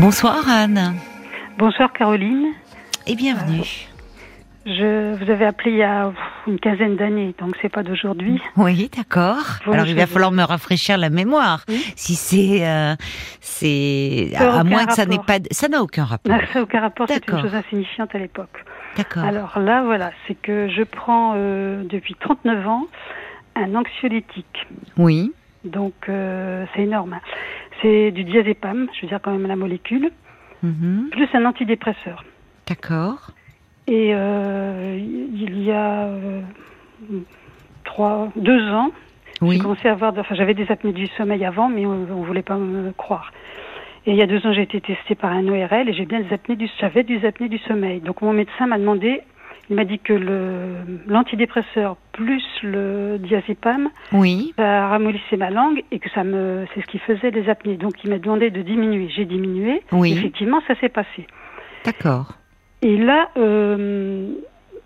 Bonsoir 0.00 0.48
Anne. 0.48 0.94
Bonsoir 1.58 1.92
Caroline. 1.92 2.52
Et 3.08 3.16
bienvenue. 3.16 3.88
Je 4.64 5.16
vous 5.16 5.28
avez 5.28 5.44
appelé 5.44 5.72
il 5.72 5.76
y 5.78 5.82
a 5.82 6.12
une 6.46 6.60
quinzaine 6.60 6.94
d'années, 6.94 7.34
donc 7.40 7.56
c'est 7.60 7.68
pas 7.68 7.82
d'aujourd'hui. 7.82 8.40
Oui, 8.56 8.88
d'accord. 8.96 9.42
Alors 9.66 9.86
il 9.86 9.96
va 9.96 10.06
falloir 10.06 10.30
me 10.30 10.44
rafraîchir 10.44 10.98
la 10.98 11.10
mémoire. 11.10 11.64
Si 11.96 12.14
c'est, 12.14 12.64
euh, 12.64 12.94
c'est 13.40 14.30
à, 14.36 14.62
moins 14.62 14.86
que 14.86 14.92
ça 14.92 15.04
n'ait 15.04 15.18
pas, 15.18 15.38
ça 15.50 15.66
n'a 15.66 15.82
aucun 15.82 16.04
rapport. 16.04 16.32
Ça 16.32 16.54
n'a 16.54 16.62
aucun 16.62 16.80
rapport. 16.80 17.06
C'est 17.08 17.28
une 17.28 17.40
chose 17.40 17.54
insignifiante 17.56 18.14
à 18.14 18.18
l'époque. 18.18 18.64
D'accord. 18.96 19.24
Alors 19.24 19.58
là, 19.58 19.82
voilà, 19.82 20.12
c'est 20.28 20.36
que 20.40 20.68
je 20.68 20.84
prends 20.84 21.32
euh, 21.34 21.82
depuis 21.82 22.14
39 22.20 22.68
ans 22.68 22.86
un 23.56 23.74
anxiolytique. 23.74 24.68
Oui. 24.96 25.32
Donc 25.68 25.94
euh, 26.08 26.64
c'est 26.74 26.82
énorme. 26.82 27.18
C'est 27.82 28.10
du 28.10 28.24
diazépam, 28.24 28.88
je 28.94 29.02
veux 29.02 29.08
dire 29.08 29.20
quand 29.22 29.30
même 29.32 29.46
la 29.46 29.56
molécule, 29.56 30.10
Mhm. 30.62 31.10
plus 31.12 31.28
un 31.34 31.44
antidépresseur. 31.44 32.24
D'accord. 32.66 33.30
Et 33.86 34.10
euh, 34.12 34.98
il 34.98 35.62
y 35.62 35.70
a 35.70 36.06
euh, 36.06 36.40
trois, 37.84 38.30
deux 38.36 38.68
ans, 38.72 38.90
Oui. 39.40 39.54
j'ai 39.56 39.62
commencé 39.62 39.88
à 39.88 39.92
avoir, 39.92 40.12
enfin 40.18 40.34
j'avais 40.34 40.54
des 40.54 40.70
apnées 40.70 40.92
du 40.92 41.06
sommeil 41.16 41.44
avant, 41.44 41.68
mais 41.68 41.86
on, 41.86 41.94
ne 41.94 42.24
voulait 42.26 42.42
pas 42.42 42.56
me 42.56 42.92
croire. 42.92 43.32
Et 44.06 44.10
il 44.12 44.16
y 44.16 44.22
a 44.22 44.26
deux 44.26 44.44
ans, 44.46 44.52
j'ai 44.52 44.62
été 44.62 44.80
testée 44.80 45.14
par 45.14 45.30
un 45.32 45.46
ORL 45.48 45.88
et 45.88 45.92
j'ai 45.92 46.06
bien 46.06 46.20
des 46.20 46.32
apnées 46.32 46.56
du, 46.56 46.68
j'avais 46.80 47.02
des 47.04 47.24
apnées 47.24 47.48
du 47.48 47.58
sommeil. 47.58 48.00
Donc 48.00 48.20
mon 48.22 48.32
médecin 48.32 48.66
m'a 48.66 48.78
demandé, 48.78 49.22
il 49.70 49.76
m'a 49.76 49.84
dit 49.84 49.98
que 49.98 50.12
le 50.12 50.76
l'antidépresseur 51.06 51.96
plus 52.12 52.42
le 52.62 53.18
diazépam, 53.18 53.88
Oui. 54.12 54.52
ça 54.56 54.88
ramollissait 54.88 55.36
ma 55.36 55.50
langue 55.50 55.82
et 55.90 55.98
que 55.98 56.08
ça 56.10 56.24
me, 56.24 56.66
c'est 56.74 56.80
ce 56.80 56.86
qui 56.86 56.98
faisait 56.98 57.30
les 57.30 57.48
apnées. 57.48 57.76
Donc 57.76 58.02
il 58.04 58.10
m'a 58.10 58.18
demandé 58.18 58.50
de 58.50 58.62
diminuer. 58.62 59.08
J'ai 59.14 59.24
diminué. 59.24 59.82
Oui. 59.92 60.12
Effectivement, 60.12 60.60
ça 60.66 60.74
s'est 60.80 60.88
passé. 60.88 61.26
D'accord. 61.84 62.32
Et 62.82 62.96
là, 62.96 63.28
euh, 63.36 64.32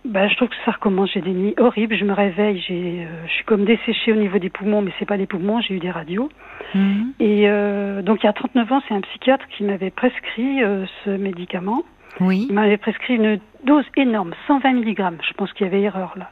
bah, 0.04 0.26
je 0.28 0.34
trouve 0.36 0.48
que 0.48 0.54
ça 0.64 0.72
recommence. 0.72 1.10
J'ai 1.12 1.20
des 1.20 1.30
nuits 1.32 1.54
horribles. 1.58 1.96
Je 1.96 2.04
me 2.04 2.12
réveille, 2.12 2.60
j'ai, 2.66 3.04
euh, 3.04 3.26
je 3.26 3.32
suis 3.32 3.44
comme 3.44 3.64
desséchée 3.64 4.12
au 4.12 4.16
niveau 4.16 4.38
des 4.38 4.50
poumons, 4.50 4.82
mais 4.82 4.92
c'est 4.98 5.06
pas 5.06 5.16
les 5.16 5.26
poumons. 5.26 5.60
J'ai 5.60 5.74
eu 5.74 5.78
des 5.78 5.90
radios. 5.90 6.28
Mhm. 6.74 7.12
Et 7.20 7.48
euh, 7.48 8.02
donc 8.02 8.22
il 8.22 8.26
y 8.26 8.28
a 8.28 8.32
39 8.32 8.72
ans, 8.72 8.82
c'est 8.88 8.94
un 8.94 9.00
psychiatre 9.00 9.46
qui 9.56 9.62
m'avait 9.64 9.90
prescrit 9.90 10.62
euh, 10.62 10.86
ce 11.04 11.10
médicament. 11.10 11.82
Oui. 12.20 12.46
Il 12.48 12.54
m'avait 12.54 12.76
prescrit 12.76 13.14
une 13.14 13.38
dose 13.64 13.84
énorme, 13.96 14.34
120 14.46 14.72
mg. 14.74 14.96
Je 15.28 15.32
pense 15.34 15.52
qu'il 15.52 15.66
y 15.66 15.68
avait 15.68 15.82
erreur 15.82 16.12
là. 16.16 16.30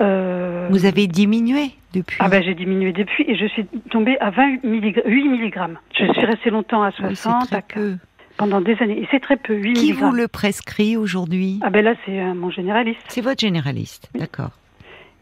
Euh, 0.00 0.68
Vous 0.70 0.86
avez 0.86 1.06
diminué 1.06 1.72
depuis. 1.92 2.16
ah 2.20 2.28
ben 2.30 2.42
j'ai 2.42 2.54
diminué 2.54 2.92
depuis 2.92 3.24
et 3.28 3.36
je 3.36 3.46
suis 3.46 3.66
tombée 3.90 4.18
à 4.20 4.30
20 4.30 4.64
mg, 4.64 5.02
8 5.04 5.28
mg. 5.28 5.76
Je 5.98 6.10
suis 6.12 6.24
restée 6.24 6.48
longtemps 6.50 6.82
à 6.82 6.88
Oui, 6.88 6.94
c'est 7.10 7.14
60 7.16 7.46
très 7.48 7.56
à- 7.56 7.62
peu. 7.62 7.96
pendant 8.38 8.62
des 8.62 8.76
années 8.80 8.98
et 9.02 9.08
c'est 9.10 9.20
très 9.20 9.36
peu, 9.36 9.54
8 9.54 9.74
Qui 9.74 9.92
mg. 9.92 9.98
vous 9.98 10.12
le 10.12 10.26
prescrit 10.28 10.96
aujourd'hui? 10.96 11.60
Ah 11.62 11.68
ben 11.68 11.84
là 11.84 11.94
c'est 12.06 12.18
euh, 12.18 12.32
mon 12.32 12.50
généraliste. 12.50 13.00
C'est 13.08 13.20
votre 13.20 13.40
généraliste. 13.40 14.08
Oui. 14.14 14.20
D'accord. 14.20 14.52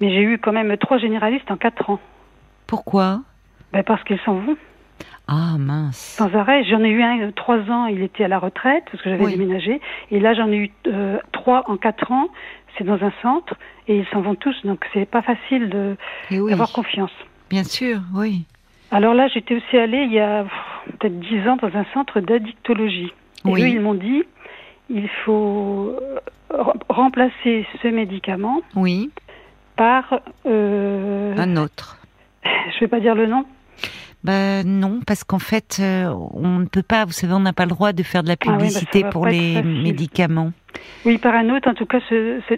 Mais 0.00 0.10
j'ai 0.10 0.22
eu 0.22 0.38
quand 0.38 0.52
même 0.52 0.76
trois 0.76 0.98
généralistes 0.98 1.50
en 1.50 1.56
quatre 1.56 1.90
ans. 1.90 1.98
Pourquoi? 2.68 3.22
Ben 3.72 3.82
parce 3.82 4.04
qu'ils 4.04 4.20
s'en 4.20 4.34
vont 4.34 4.56
Ah 5.26 5.56
mince. 5.58 6.16
sans 6.18 6.34
arrêt. 6.34 6.64
J'en 6.64 6.82
ai 6.82 6.88
eu 6.88 7.02
un 7.02 7.20
euh, 7.20 7.32
trois 7.32 7.58
ans, 7.70 7.86
il 7.86 8.02
était 8.02 8.24
à 8.24 8.28
la 8.28 8.38
retraite 8.38 8.84
parce 8.90 9.02
que 9.02 9.10
j'avais 9.10 9.24
Oui. 9.24 9.32
déménagé. 9.36 9.80
Et 10.10 10.20
là 10.20 10.34
j'en 10.34 10.50
ai 10.50 10.56
eu 10.56 10.70
euh, 10.86 11.18
trois 11.32 11.64
en 11.70 11.76
quatre 11.76 12.10
ans. 12.12 12.28
C'est 12.76 12.84
dans 12.84 13.02
un 13.02 13.12
centre 13.22 13.54
et 13.88 13.98
ils 13.98 14.06
s'en 14.12 14.20
vont 14.20 14.34
tous. 14.34 14.56
Donc 14.64 14.86
c'est 14.94 15.04
pas 15.06 15.22
facile 15.22 15.68
de 15.68 15.96
Et 16.30 16.40
oui. 16.40 16.50
d'avoir 16.50 16.72
confiance. 16.72 17.10
Bien 17.50 17.64
sûr, 17.64 17.98
oui. 18.14 18.44
Alors 18.90 19.12
là 19.14 19.28
j'étais 19.28 19.54
aussi 19.56 19.76
allée 19.76 20.04
il 20.04 20.12
y 20.12 20.20
a 20.20 20.44
peut-être 20.98 21.18
dix 21.20 21.46
ans 21.48 21.56
dans 21.56 21.76
un 21.76 21.84
centre 21.92 22.20
d'addictologie. 22.20 23.12
Et 23.44 23.50
Oui. 23.50 23.62
eux 23.62 23.68
ils 23.68 23.80
m'ont 23.80 23.94
dit 23.94 24.22
il 24.90 25.08
faut 25.26 25.94
euh, 26.00 26.18
re- 26.50 26.76
remplacer 26.88 27.66
ce 27.82 27.88
médicament 27.88 28.62
Oui. 28.74 29.10
par 29.76 30.20
euh, 30.46 31.34
Un 31.36 31.56
autre. 31.58 31.98
je 32.44 32.80
vais 32.80 32.88
pas 32.88 33.00
dire 33.00 33.14
le 33.14 33.26
nom. 33.26 33.44
Ben 34.24 34.66
non, 34.66 35.00
parce 35.06 35.22
qu'en 35.22 35.38
fait, 35.38 35.78
euh, 35.80 36.12
on 36.34 36.58
ne 36.58 36.64
peut 36.66 36.82
pas, 36.82 37.04
vous 37.04 37.12
savez, 37.12 37.32
on 37.34 37.40
n'a 37.40 37.52
pas 37.52 37.64
le 37.64 37.70
droit 37.70 37.92
de 37.92 38.02
faire 38.02 38.22
de 38.24 38.28
la 38.28 38.34
Ah 38.34 38.36
oui, 38.44 38.48
bah, 38.50 38.56
publicité 38.58 39.04
pour 39.12 39.26
les 39.26 39.62
médicaments. 39.62 40.52
Oui, 41.04 41.18
par 41.18 41.34
un 41.34 41.48
autre, 41.50 41.68
en 41.68 41.74
tout 41.74 41.86
cas, 41.86 41.98
ce, 42.08 42.40
ce- 42.48 42.54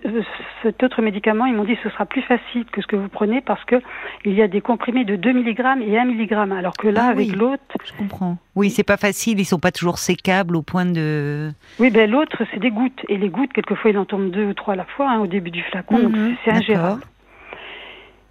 cet 0.62 0.82
autre 0.82 1.00
médicament, 1.03 1.47
ils 1.47 1.54
m'ont 1.54 1.65
dit 1.65 1.76
que 1.76 1.82
ce 1.84 1.91
sera 1.91 2.06
plus 2.06 2.22
facile 2.22 2.65
que 2.72 2.81
ce 2.82 2.87
que 2.87 2.97
vous 2.97 3.09
prenez 3.09 3.41
parce 3.41 3.62
que 3.65 3.76
il 4.25 4.32
y 4.34 4.43
a 4.43 4.49
des 4.49 4.60
comprimés 4.60 5.04
de 5.04 5.16
2 5.16 5.32
mg 5.32 5.60
et 5.87 5.99
1 5.99 6.04
mg, 6.06 6.32
alors 6.53 6.76
que 6.76 6.88
là, 6.88 7.03
Ah 7.04 7.10
avec 7.10 7.28
oui. 7.28 7.34
l'autre, 7.34 7.62
Je 7.84 7.93
comprends. 7.93 8.38
Oui, 8.56 8.70
c'est 8.70 8.82
pas 8.82 8.97
facile, 8.97 9.38
ils 9.38 9.44
sont 9.44 9.59
pas 9.60 9.70
toujours 9.72 9.99
sécables 9.99 10.56
au 10.56 10.62
point 10.62 10.87
de. 10.87 11.50
oui, 11.78 11.91
ben 11.91 12.10
l'autre, 12.10 12.43
c'est 12.53 12.60
des 12.60 12.70
gouttes. 12.70 13.00
Et 13.09 13.16
les 13.19 13.28
gouttes, 13.28 13.53
quelquefois, 13.53 13.91
il 13.91 13.99
en 13.99 14.04
tombe 14.06 14.31
deux 14.31 14.47
ou 14.47 14.54
trois 14.54 14.75
à 14.75 14.76
la 14.78 14.84
fois 14.84 15.10
hein, 15.10 15.19
au 15.20 15.26
début 15.26 15.50
du 15.50 15.62
flacon, 15.62 15.99
donc 15.99 16.16
Mhm, 16.16 16.37
c'est 16.44 16.50
ingérable. 16.53 17.03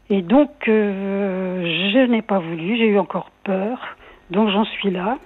Et 0.10 0.22
donc, 0.22 0.50
euh, 0.68 1.62
je 1.94 2.12
n'ai 2.12 2.22
pas 2.22 2.40
voulu, 2.40 2.78
j'ai 2.78 2.88
eu 2.88 2.98
encore 2.98 3.30
peur, 3.44 3.96
donc 4.32 4.50
j'en 4.50 4.66
suis 4.66 4.90
là. 4.90 5.18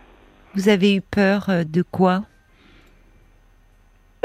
Vous 0.55 0.69
avez 0.69 0.95
eu 0.95 1.01
peur 1.01 1.49
euh, 1.49 1.63
de 1.63 1.81
quoi? 1.81 2.23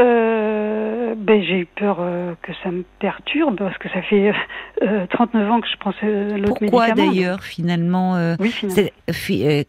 Euh, 0.01 1.15
ben, 1.17 1.43
j'ai 1.43 1.61
eu 1.61 1.67
peur 1.67 1.99
euh, 2.01 2.35
que 2.43 2.53
ça 2.63 2.71
me 2.71 2.85
perturbe 2.99 3.57
parce 3.57 3.79
que 3.79 3.89
ça 3.89 4.03
fait 4.03 4.33
euh, 4.83 5.07
39 5.11 5.51
ans 5.51 5.61
que 5.61 5.67
je 5.69 5.77
prends 5.79 5.93
l'autre 6.03 6.55
Pourquoi 6.59 6.89
médicament. 6.89 7.13
d'ailleurs 7.13 7.43
finalement 7.43 8.35
Oui, 8.39 8.55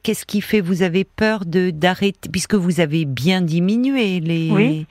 Qu'est-ce 0.04 0.26
qui 0.26 0.42
fait 0.42 0.62
Vous 0.62 0.84
avez 0.84 1.04
peur 1.04 1.46
de 1.46 1.70
d'arrêter 1.72 2.30
puisque 2.32 2.56
vous 2.56 2.80
avez 2.80 3.06
bien 3.06 3.42
diminué 3.42 4.20
les. 4.20 4.50
Oui. 4.52 4.88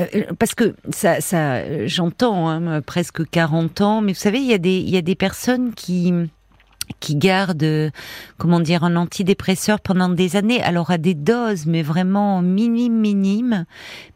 Euh, 0.00 0.06
euh, 0.14 0.24
parce 0.38 0.54
que 0.54 0.74
ça, 0.90 1.20
ça, 1.20 1.86
j'entends 1.86 2.48
hein, 2.48 2.82
presque 2.82 3.28
40 3.28 3.80
ans, 3.80 4.00
mais 4.00 4.12
vous 4.12 4.18
savez, 4.18 4.40
il 4.40 4.46
y 4.46 4.54
a 4.54 4.58
des, 4.58 4.78
il 4.78 4.90
y 4.90 4.96
a 4.96 5.02
des 5.02 5.14
personnes 5.14 5.72
qui 5.74 6.12
qui 7.00 7.16
gardent, 7.16 7.90
comment 8.36 8.60
dire, 8.60 8.84
un 8.84 8.96
antidépresseur 8.96 9.80
pendant 9.80 10.08
des 10.08 10.36
années, 10.36 10.62
alors 10.62 10.90
à 10.90 10.98
des 10.98 11.14
doses, 11.14 11.66
mais 11.66 11.82
vraiment 11.82 12.42
minimes, 12.42 12.98
minimes, 12.98 13.64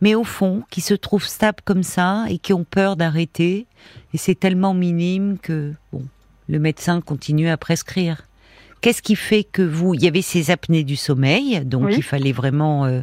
mais 0.00 0.15
au 0.15 0.25
fond, 0.25 0.62
qui 0.71 0.81
se 0.81 0.94
trouvent 0.94 1.27
stables 1.27 1.62
comme 1.65 1.83
ça 1.83 2.25
et 2.28 2.39
qui 2.39 2.53
ont 2.53 2.65
peur 2.65 2.97
d'arrêter, 2.97 3.66
et 4.12 4.19
c'est 4.19 4.39
tellement 4.39 4.75
minime 4.75 5.39
que, 5.39 5.72
bon, 5.93 6.05
le 6.49 6.59
médecin 6.59 7.00
continue 7.00 7.49
à 7.49 7.56
prescrire. 7.56 8.28
Qu'est-ce 8.81 9.03
qui 9.03 9.16
fait 9.16 9.43
que 9.44 9.62
vous, 9.62 9.94
il 9.94 10.03
y 10.03 10.06
avait 10.09 10.22
ces 10.22 10.50
apnées 10.50 10.84
du 10.84 10.94
sommeil, 10.97 11.61
donc 11.65 11.87
Oui. 11.87 11.94
il 11.97 12.03
fallait 12.03 12.33
vraiment. 12.33 12.84
euh, 12.84 13.00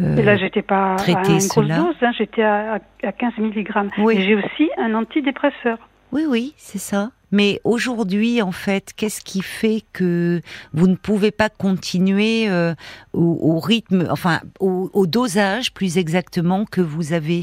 euh, 0.00 0.16
Et 0.16 0.22
là, 0.22 0.36
j'étais 0.36 0.62
pas 0.62 0.96
à 0.96 1.08
une 1.08 1.14
grosse 1.22 1.48
cela. 1.48 1.76
dose, 1.78 1.94
hein, 2.02 2.10
j'étais 2.18 2.42
à, 2.42 2.74
à, 2.74 2.78
à 3.08 3.12
15 3.12 3.32
mg. 3.38 3.68
Oui. 3.98 4.20
J'ai 4.22 4.34
aussi 4.34 4.68
un 4.78 4.94
antidépresseur. 4.94 5.78
Oui, 6.12 6.24
oui, 6.28 6.54
c'est 6.56 6.78
ça. 6.78 7.10
Mais 7.32 7.60
aujourd'hui, 7.64 8.40
en 8.42 8.52
fait, 8.52 8.92
qu'est-ce 8.96 9.20
qui 9.20 9.42
fait 9.42 9.82
que 9.92 10.40
vous 10.72 10.86
ne 10.86 10.94
pouvez 10.94 11.32
pas 11.32 11.48
continuer 11.48 12.48
euh, 12.48 12.74
au, 13.12 13.38
au 13.40 13.58
rythme, 13.58 14.06
enfin, 14.10 14.40
au, 14.60 14.90
au 14.92 15.06
dosage 15.06 15.72
plus 15.74 15.98
exactement 15.98 16.64
que 16.64 16.80
vous 16.80 17.12
avez, 17.12 17.42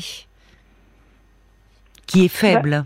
qui 2.07 2.25
est 2.25 2.29
faible? 2.29 2.85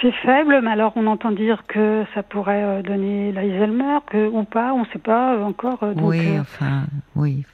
C'est 0.00 0.12
faible, 0.12 0.60
mais 0.62 0.70
alors 0.70 0.94
on 0.96 1.06
entend 1.06 1.30
dire 1.30 1.64
que 1.68 2.04
ça 2.14 2.22
pourrait 2.22 2.62
euh, 2.62 2.82
donner 2.82 3.32
l'Alzheimer, 3.32 3.98
que 4.10 4.28
ou 4.28 4.44
pas, 4.44 4.72
on 4.72 4.80
ne 4.80 4.86
sait 4.92 4.98
pas 4.98 5.34
euh, 5.34 5.42
encore. 5.42 5.82
euh, 5.82 5.92
donc, 5.92 6.08
Oui, 6.08 6.38
enfin, 6.38 6.84
oui. 7.16 7.44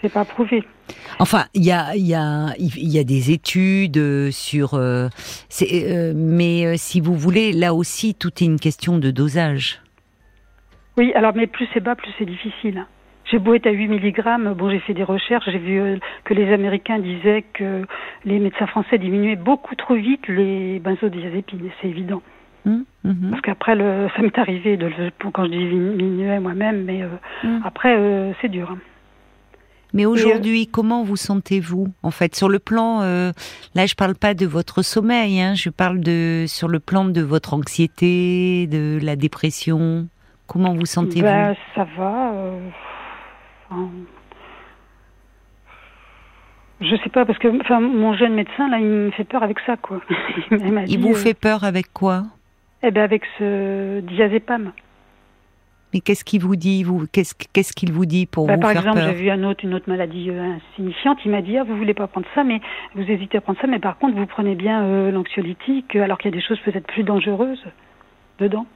c'est 0.00 0.12
pas 0.12 0.24
prouvé. 0.24 0.62
Enfin, 1.18 1.46
il 1.52 1.64
y 1.64 1.72
a, 1.72 1.96
il 1.96 2.06
y 2.06 2.14
a, 2.14 2.54
il 2.58 2.88
y 2.92 3.00
a 3.00 3.04
des 3.04 3.32
études 3.32 4.30
sur, 4.30 4.74
euh, 4.74 5.08
euh, 5.62 6.12
mais 6.14 6.64
euh, 6.64 6.74
si 6.76 7.00
vous 7.00 7.16
voulez, 7.16 7.52
là 7.52 7.74
aussi, 7.74 8.14
tout 8.14 8.30
est 8.40 8.46
une 8.46 8.60
question 8.60 8.98
de 8.98 9.10
dosage. 9.10 9.80
Oui, 10.96 11.12
alors 11.14 11.32
mais 11.34 11.48
plus 11.48 11.68
c'est 11.74 11.80
bas, 11.80 11.96
plus 11.96 12.12
c'est 12.18 12.24
difficile. 12.24 12.86
J'ai 13.30 13.38
beau 13.40 13.54
être 13.54 13.66
à 13.66 13.70
8 13.72 13.88
mg, 13.88 14.54
bon 14.56 14.70
j'ai 14.70 14.78
fait 14.80 14.94
des 14.94 15.02
recherches, 15.02 15.46
j'ai 15.50 15.58
vu 15.58 15.80
euh, 15.80 15.96
que 16.24 16.32
les 16.34 16.52
Américains 16.52 16.98
disaient 17.00 17.44
que 17.54 17.82
les 18.24 18.38
médecins 18.38 18.66
français 18.68 18.98
diminuaient 18.98 19.34
beaucoup 19.36 19.74
trop 19.74 19.94
vite 19.96 20.26
les 20.28 20.78
benzodiazépines, 20.78 21.70
c'est 21.80 21.88
évident. 21.88 22.22
Hum, 22.66 22.84
mhm. 23.04 23.30
Parce 23.30 23.42
qu'après, 23.42 23.74
le, 23.74 24.08
ça 24.16 24.22
m'est 24.22 24.38
arrivé 24.38 24.76
de 24.76 24.86
le, 24.86 25.10
quand 25.32 25.44
je 25.44 25.50
diminuais 25.50 26.38
moi-même, 26.40 26.84
mais 26.84 27.02
euh, 27.02 27.08
Mm. 27.42 27.60
après 27.64 27.96
euh, 27.96 28.32
c'est 28.40 28.48
dur. 28.48 28.70
hein. 28.72 28.78
Mais 29.94 30.04
aujourd'hui, 30.04 30.66
comment 30.66 31.02
vous 31.04 31.16
sentez-vous 31.16 31.88
En 32.02 32.10
fait, 32.10 32.34
sur 32.34 32.48
le 32.50 32.58
plan, 32.58 33.00
là, 33.00 33.86
je 33.86 33.94
parle 33.94 34.14
pas 34.14 34.34
de 34.34 34.44
votre 34.44 34.82
sommeil, 34.82 35.40
hein, 35.40 35.54
je 35.54 35.70
parle 35.70 36.00
de 36.00 36.44
sur 36.46 36.68
le 36.68 36.80
plan 36.80 37.06
de 37.06 37.22
votre 37.22 37.54
anxiété, 37.54 38.66
de 38.66 38.98
la 39.02 39.16
dépression. 39.16 40.06
Comment 40.48 40.74
vous 40.74 40.84
sentez-vous? 40.86 41.24
Bah, 41.24 41.54
ça 41.74 41.86
va. 41.96 42.32
Enfin, 43.70 43.88
je 46.80 46.96
sais 46.96 47.10
pas 47.10 47.24
parce 47.24 47.38
que 47.38 47.48
enfin 47.60 47.80
mon 47.80 48.14
jeune 48.14 48.34
médecin 48.34 48.68
là 48.68 48.78
il 48.78 48.86
me 48.86 49.10
fait 49.12 49.24
peur 49.24 49.42
avec 49.42 49.58
ça 49.60 49.76
quoi. 49.76 50.00
il 50.50 50.98
vous 50.98 51.12
euh, 51.12 51.14
fait 51.14 51.34
peur 51.34 51.64
avec 51.64 51.92
quoi? 51.92 52.24
Eh 52.82 52.90
ben 52.90 53.02
avec 53.02 53.22
ce 53.38 54.00
diazépam. 54.00 54.72
Mais 55.94 56.00
qu'est-ce 56.00 56.24
qu'il 56.24 56.42
vous 56.42 56.56
dit 56.56 56.82
vous? 56.82 57.06
Qu'est-ce 57.10 57.34
qu'est-ce 57.52 57.72
qu'il 57.72 57.92
vous 57.92 58.04
dit 58.04 58.26
pour 58.26 58.46
Bah, 58.46 58.56
vous 58.56 58.60
par 58.60 58.72
faire 58.72 58.80
exemple, 58.82 59.00
j'ai 59.06 59.14
vu 59.14 59.30
un 59.30 59.44
autre, 59.44 59.64
une 59.64 59.72
autre 59.72 59.88
maladie 59.88 60.30
euh, 60.30 60.56
insignifiante. 60.74 61.18
Il 61.24 61.30
m'a 61.30 61.40
dit 61.40 61.56
ah, 61.56 61.64
vous 61.64 61.76
voulez 61.76 61.94
pas 61.94 62.06
prendre 62.06 62.26
ça, 62.34 62.44
mais 62.44 62.60
vous 62.94 63.02
hésitez 63.02 63.38
à 63.38 63.40
prendre 63.40 63.58
ça, 63.60 63.66
mais 63.66 63.78
par 63.78 63.96
contre 63.96 64.16
vous 64.16 64.26
prenez 64.26 64.54
bien 64.54 64.82
euh, 64.82 65.10
l'anxiolytique, 65.10 65.96
alors 65.96 66.18
qu'il 66.18 66.30
y 66.30 66.34
a 66.34 66.36
des 66.36 66.44
choses 66.44 66.60
peut-être 66.60 66.86
plus 66.86 67.04
dangereuses 67.04 67.64
dedans. 68.38 68.66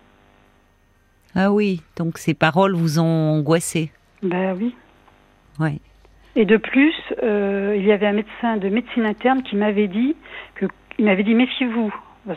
Ah 1.35 1.53
oui, 1.53 1.83
donc 1.97 2.19
ces 2.19 2.35
paroles 2.35 2.75
vous 2.75 2.99
ont 2.99 3.39
angoissé. 3.39 3.93
Ben 4.23 4.57
oui. 4.59 4.75
Ouais. 5.59 5.79
Et 6.37 6.45
de 6.45 6.57
plus, 6.57 6.95
euh, 7.23 7.75
il 7.77 7.85
y 7.85 7.93
avait 7.93 8.07
un 8.07 8.13
médecin 8.13 8.57
de 8.57 8.69
médecine 8.69 9.05
interne 9.05 9.43
qui 9.43 9.57
m'avait 9.57 9.89
dit 9.89 10.15
que 10.55 10.67
il 10.99 11.05
m'avait 11.07 11.25
dit 11.25 11.35
méfiez-vous. 11.35 11.93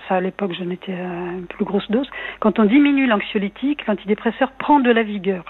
Ça 0.07 0.15
à 0.15 0.21
l'époque, 0.21 0.53
j'en 0.57 0.69
étais 0.69 0.93
à 0.93 1.33
une 1.33 1.45
plus 1.45 1.65
grosse 1.65 1.89
dose. 1.91 2.07
Quand 2.39 2.57
on 2.57 2.65
diminue 2.65 3.05
l'anxiolytique, 3.05 3.85
l'antidépresseur 3.85 4.51
prend 4.53 4.79
de 4.79 4.89
la 4.89 5.03
vigueur. 5.03 5.43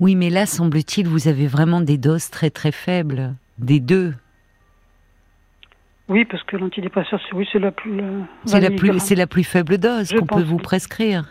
Oui, 0.00 0.14
mais 0.14 0.30
là, 0.30 0.46
semble-t-il, 0.46 1.08
vous 1.08 1.28
avez 1.28 1.46
vraiment 1.46 1.80
des 1.80 1.98
doses 1.98 2.30
très 2.30 2.50
très 2.50 2.72
faibles. 2.72 3.34
Des 3.58 3.80
deux. 3.80 4.14
Oui, 6.08 6.24
parce 6.24 6.42
que 6.44 6.56
l'antidépresseur, 6.56 7.20
c'est 7.28 7.34
oui, 7.34 7.48
c'est 7.52 7.58
la 7.58 7.70
plus. 7.70 8.00
C'est 8.44 8.60
la 8.60 8.70
20 8.70 8.76
plus, 8.76 8.98
c'est 8.98 9.14
la 9.14 9.26
plus 9.26 9.44
faible 9.44 9.78
dose 9.78 10.08
Je 10.10 10.16
qu'on 10.16 10.26
peut 10.26 10.42
vous 10.42 10.56
oui. 10.56 10.62
prescrire. 10.62 11.24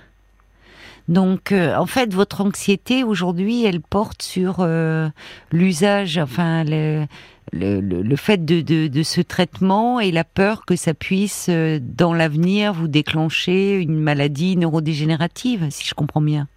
Donc, 1.08 1.52
euh, 1.54 1.76
en 1.76 1.86
fait, 1.86 2.14
votre 2.14 2.42
anxiété 2.42 3.04
aujourd'hui, 3.04 3.66
elle 3.66 3.82
porte 3.82 4.22
sur 4.22 4.58
euh, 4.60 5.08
l'usage, 5.54 6.18
enfin, 6.18 6.66
le, 6.66 7.06
le, 7.54 8.16
fait 8.18 8.44
de, 8.44 8.62
de, 8.62 9.04
ce 9.04 9.22
traitement 9.22 10.02
et 10.02 10.12
la 10.12 10.26
peur 10.26 10.66
que 10.66 10.76
ça 10.76 10.94
puisse, 10.94 11.48
euh, 11.50 11.80
dans 11.82 12.14
l'avenir, 12.14 12.74
vous 12.74 12.90
déclencher 12.90 13.80
une 13.80 14.00
maladie 14.00 14.58
neurodégénérative, 14.58 15.68
si 15.70 15.88
je 15.88 15.94
comprends 15.94 16.22
bien. 16.22 16.48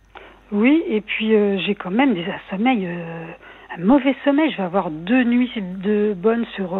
Oui, 0.50 0.82
et 0.88 1.00
puis 1.00 1.30
j'ai 1.64 1.76
quand 1.76 1.92
même 1.92 2.14
des 2.14 2.24
un 2.24 2.40
sommeil, 2.50 2.84
euh, 2.84 3.26
un 3.78 3.84
mauvais 3.84 4.16
sommeil. 4.24 4.50
Je 4.50 4.56
vais 4.56 4.64
avoir 4.64 4.90
deux 4.90 5.22
nuits 5.22 5.52
de 5.56 6.12
bonnes 6.16 6.44
sur 6.56 6.70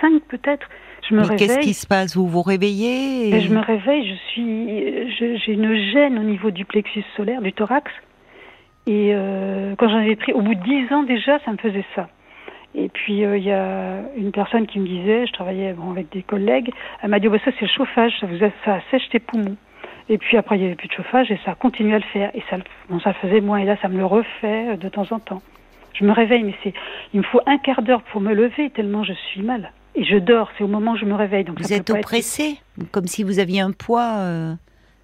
cinq 0.00 0.22
peut-être. 0.28 0.68
Je 1.08 1.14
me 1.14 1.22
Mais 1.26 1.36
qu'est-ce 1.36 1.60
qui 1.60 1.74
se 1.74 1.86
passe? 1.86 2.16
Vous 2.16 2.26
vous 2.26 2.42
réveillez 2.42 3.28
Et 3.30 3.34
et- 3.36 3.40
je 3.40 3.48
me 3.52 3.60
réveille, 3.60 4.06
je 4.08 4.14
suis, 4.30 5.38
j'ai 5.38 5.52
une 5.52 5.74
gêne 5.92 6.18
au 6.18 6.22
niveau 6.22 6.50
du 6.50 6.64
plexus 6.64 7.04
solaire, 7.16 7.40
du 7.40 7.52
thorax. 7.52 7.90
Et 8.86 9.12
euh, 9.14 9.74
quand 9.76 9.88
j'en 9.88 9.98
avais 9.98 10.16
pris, 10.16 10.32
au 10.32 10.40
bout 10.42 10.54
de 10.54 10.62
dix 10.62 10.92
ans 10.92 11.02
déjà, 11.02 11.38
ça 11.44 11.52
me 11.52 11.56
faisait 11.58 11.84
ça. 11.94 12.08
Et 12.74 12.88
puis 12.90 13.24
euh, 13.24 13.36
il 13.38 13.44
y 13.44 13.50
a 13.52 14.00
une 14.16 14.30
personne 14.32 14.66
qui 14.66 14.78
me 14.78 14.86
disait, 14.86 15.26
je 15.26 15.32
travaillais 15.32 15.72
bon, 15.72 15.90
avec 15.90 16.10
des 16.12 16.22
collègues, 16.22 16.70
elle 17.02 17.10
m'a 17.10 17.18
dit, 17.18 17.28
oh, 17.28 17.30
bah, 17.30 17.38
ça 17.44 17.50
c'est 17.58 17.64
le 17.66 17.70
chauffage, 17.70 18.12
ça 18.20 18.26
vous 18.26 18.42
a- 18.44 18.50
ça 18.64 18.74
assèche 18.74 19.08
tes 19.10 19.18
poumons. 19.18 19.56
Et 20.10 20.16
puis 20.18 20.36
après 20.36 20.56
il 20.56 20.62
y 20.62 20.66
avait 20.66 20.74
plus 20.74 20.88
de 20.88 20.92
chauffage 20.94 21.30
et 21.30 21.38
ça 21.44 21.52
a 21.52 21.54
continué 21.54 21.94
à 21.94 21.98
le 21.98 22.04
faire. 22.04 22.30
Et 22.34 22.42
ça, 22.50 22.56
bon, 22.90 22.98
ça 23.00 23.10
le 23.10 23.28
faisait 23.28 23.40
moins. 23.40 23.58
Et 23.58 23.64
là 23.64 23.76
ça 23.80 23.88
me 23.88 23.96
le 23.98 24.04
refait 24.06 24.68
euh, 24.72 24.76
de 24.76 24.88
temps 24.88 25.06
en 25.10 25.18
temps. 25.18 25.42
Je 25.94 26.04
me 26.04 26.12
réveille, 26.12 26.44
mais 26.44 26.54
c'est, 26.62 26.72
il 27.14 27.18
me 27.20 27.24
faut 27.24 27.40
un 27.46 27.58
quart 27.58 27.82
d'heure 27.82 28.02
pour 28.02 28.20
me 28.20 28.32
lever 28.34 28.70
tellement 28.70 29.04
je 29.04 29.12
suis 29.14 29.42
mal. 29.42 29.72
Et 29.98 30.04
je 30.04 30.16
dors, 30.16 30.48
c'est 30.56 30.64
au 30.64 30.68
moment 30.68 30.92
où 30.92 30.96
je 30.96 31.04
me 31.04 31.14
réveille. 31.14 31.44
Donc 31.44 31.58
Vous 31.60 31.72
êtes 31.72 31.90
être- 31.90 31.96
oppressé, 31.98 32.58
comme 32.92 33.06
si 33.06 33.22
vous 33.24 33.38
aviez 33.40 33.60
un 33.60 33.72
poids 33.72 34.18
euh, 34.18 34.54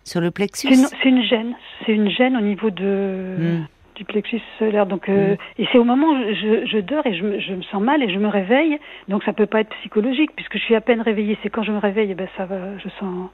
sur 0.04 0.20
le 0.20 0.30
plexus. 0.30 0.72
C'est 0.74 1.08
une, 1.08 1.22
gêne. 1.24 1.54
C'est 1.84 1.92
une 1.92 2.08
gêne 2.10 2.36
au 2.36 2.40
niveau 2.40 2.70
de, 2.70 3.34
Mm. 3.38 3.66
du 3.96 4.04
plexus 4.04 4.40
solaire. 4.58 4.86
Donc, 4.86 5.08
euh, 5.08 5.34
Et 5.58 5.66
c'est 5.72 5.78
au 5.78 5.84
moment 5.84 6.06
où 6.12 6.16
je, 6.34 6.66
je 6.66 6.78
dors 6.78 7.04
et 7.06 7.16
je 7.16 7.24
me, 7.24 7.40
je 7.40 7.54
me 7.54 7.62
sens 7.62 7.82
mal 7.82 8.02
et 8.02 8.12
je 8.12 8.18
me 8.20 8.28
réveille. 8.28 8.78
Donc 9.08 9.24
ça 9.24 9.32
peut 9.32 9.46
pas 9.46 9.60
être 9.62 9.74
psychologique 9.80 10.30
puisque 10.36 10.58
je 10.58 10.62
suis 10.62 10.74
à 10.76 10.80
peine 10.80 11.00
réveillée. 11.00 11.36
C'est 11.42 11.50
quand 11.50 11.64
je 11.64 11.72
me 11.72 11.78
réveille, 11.78 12.08
eh 12.12 12.14
ben, 12.14 12.28
ça 12.36 12.44
va, 12.46 12.78
je 12.78 12.88
sens... 13.00 13.30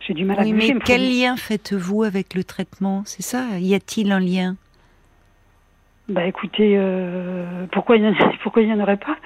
J'ai 0.00 0.14
du 0.14 0.24
mal 0.24 0.40
à 0.40 0.42
Oui, 0.42 0.52
bouger. 0.52 0.68
mais 0.74 0.80
faut- 0.80 0.86
quel 0.86 1.02
lien 1.20 1.36
faites-vous 1.36 2.02
avec 2.02 2.34
le 2.34 2.42
traitement? 2.42 3.02
C'est 3.04 3.22
ça? 3.22 3.44
Y 3.60 3.74
a-t-il 3.74 4.10
un 4.10 4.18
lien? 4.18 4.56
Bah 6.08 6.26
écoutez, 6.26 6.74
euh, 6.76 7.66
pourquoi 7.70 7.96
il 7.96 8.02
y 8.02 8.06
en, 8.08 8.80
aurait 8.82 8.96
pas? 8.96 9.16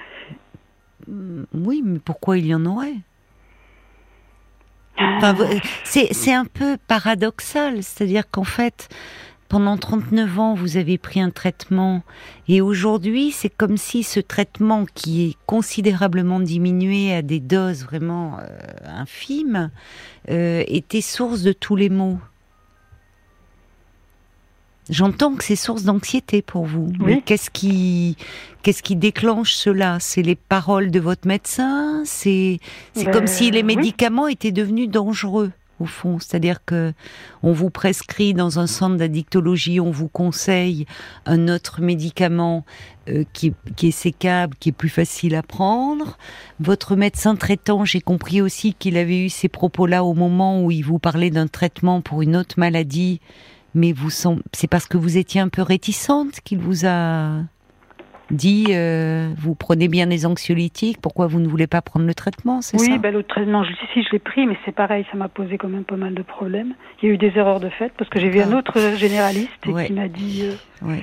Oui, 1.53 1.81
mais 1.85 1.99
pourquoi 1.99 2.37
il 2.37 2.47
y 2.47 2.55
en 2.55 2.65
aurait? 2.65 2.95
Enfin, 4.99 5.33
vous- 5.33 5.45
c'est, 5.83 6.13
c'est 6.13 6.33
un 6.33 6.45
peu 6.45 6.77
paradoxal, 6.87 7.83
c'est-à-dire 7.83 8.29
qu'en 8.29 8.43
fait, 8.43 8.89
pendant 9.47 9.77
39 9.77 10.39
ans, 10.39 10.53
vous 10.55 10.75
avez 10.77 10.97
pris 10.97 11.21
un 11.21 11.29
traitement 11.29 12.03
et 12.47 12.61
aujourd'hui, 12.61 13.31
c'est 13.31 13.49
comme 13.49 13.77
si 13.77 14.03
ce 14.03 14.19
traitement 14.19 14.85
qui 14.95 15.25
est 15.29 15.35
considérablement 15.45 16.39
diminué 16.39 17.13
à 17.13 17.21
des 17.21 17.39
doses 17.39 17.83
vraiment 17.85 18.39
euh, 18.39 18.43
infimes 18.85 19.69
euh, 20.29 20.63
était 20.67 21.01
source 21.01 21.43
de 21.43 21.53
tous 21.53 21.75
les 21.75 21.89
maux. 21.89 22.19
J'entends 24.89 25.35
que 25.35 25.43
c'est 25.43 25.55
source 25.55 25.83
d'anxiété 25.83 26.41
pour 26.41 26.65
vous. 26.65 26.91
Mais 26.99 27.15
Oui. 27.15 27.21
qu'est-ce 27.25 27.49
qui, 27.49 28.15
qu'est-ce 28.63 28.83
qui 28.83 28.95
déclenche 28.95 29.53
cela? 29.53 29.97
C'est 29.99 30.21
les 30.21 30.35
paroles 30.35 30.91
de 30.91 30.99
votre 30.99 31.27
médecin? 31.27 32.01
C'est, 32.05 32.59
c'est 32.93 33.05
Ben, 33.05 33.11
comme 33.11 33.27
si 33.27 33.51
les 33.51 33.59
oui. 33.63 33.75
médicaments 33.75 34.27
étaient 34.27 34.51
devenus 34.51 34.89
dangereux 34.89 35.51
au 35.79 35.85
fond. 35.85 36.17
C'est-à-dire 36.19 36.65
que 36.65 36.91
on 37.43 37.51
vous 37.53 37.69
prescrit 37.69 38.33
dans 38.33 38.57
un 38.57 38.65
centre 38.65 38.95
d'addictologie, 38.97 39.79
on 39.79 39.91
vous 39.91 40.07
conseille 40.07 40.87
un 41.27 41.47
autre 41.49 41.81
médicament 41.81 42.65
euh, 43.09 43.23
qui, 43.33 43.53
qui 43.75 43.89
est 43.89 43.91
sécable, 43.91 44.55
qui 44.59 44.69
est 44.69 44.71
plus 44.71 44.89
facile 44.89 45.35
à 45.35 45.43
prendre. 45.43 46.17
Votre 46.59 46.95
médecin 46.95 47.35
traitant, 47.35 47.85
j'ai 47.85 48.01
compris 48.01 48.41
aussi 48.41 48.73
qu'il 48.73 48.97
avait 48.97 49.25
eu 49.25 49.29
ces 49.29 49.49
propos-là 49.49 50.03
au 50.03 50.15
moment 50.15 50.63
où 50.63 50.71
il 50.71 50.81
vous 50.83 50.97
parlait 50.97 51.29
d'un 51.29 51.47
traitement 51.47 52.01
pour 52.01 52.23
une 52.23 52.35
autre 52.35 52.55
maladie, 52.57 53.21
mais 53.77 53.93
vous 53.93 54.09
c'est 54.09 54.67
parce 54.69 54.87
que 54.87 54.97
vous 54.97 55.17
étiez 55.17 55.39
un 55.39 55.49
peu 55.49 55.61
réticente 55.61 56.41
qu'il 56.43 56.57
vous 56.59 56.85
a 56.85 57.43
dit 58.29 58.65
euh, 58.71 59.29
vous 59.37 59.55
prenez 59.55 59.87
bien 59.87 60.05
des 60.07 60.25
anxiolytiques, 60.25 60.99
pourquoi 61.01 61.27
vous 61.27 61.39
ne 61.39 61.47
voulez 61.47 61.67
pas 61.67 61.81
prendre 61.81 62.05
le 62.05 62.13
traitement, 62.13 62.61
c'est 62.61 62.77
Oui, 62.77 62.87
ça? 62.89 62.97
bah, 62.97 63.11
l'autre 63.11 63.29
traitement, 63.29 63.63
je, 63.63 63.71
si 63.93 64.03
je 64.03 64.09
l'ai 64.11 64.19
pris, 64.19 64.45
mais 64.45 64.57
c'est 64.65 64.73
pareil, 64.75 65.05
ça 65.11 65.17
m'a 65.17 65.29
posé 65.29 65.57
quand 65.57 65.69
même 65.69 65.85
pas 65.85 65.95
mal 65.95 66.13
de 66.13 66.23
problèmes. 66.23 66.73
Il 67.01 67.07
y 67.07 67.11
a 67.11 67.13
eu 67.13 67.17
des 67.17 67.31
erreurs 67.37 67.61
de 67.61 67.69
fait 67.69 67.93
parce 67.97 68.09
que 68.09 68.19
j'ai 68.19 68.29
vu 68.29 68.41
un 68.41 68.51
Ah. 68.51 68.57
autre 68.57 68.77
euh, 68.79 68.97
généraliste 68.97 69.49
et 69.65 69.69
Ouais. 69.71 69.87
qui 69.87 69.93
m'a 69.93 70.09
dit. 70.09 70.41
euh, 70.43 70.87
Ouais. 70.87 71.01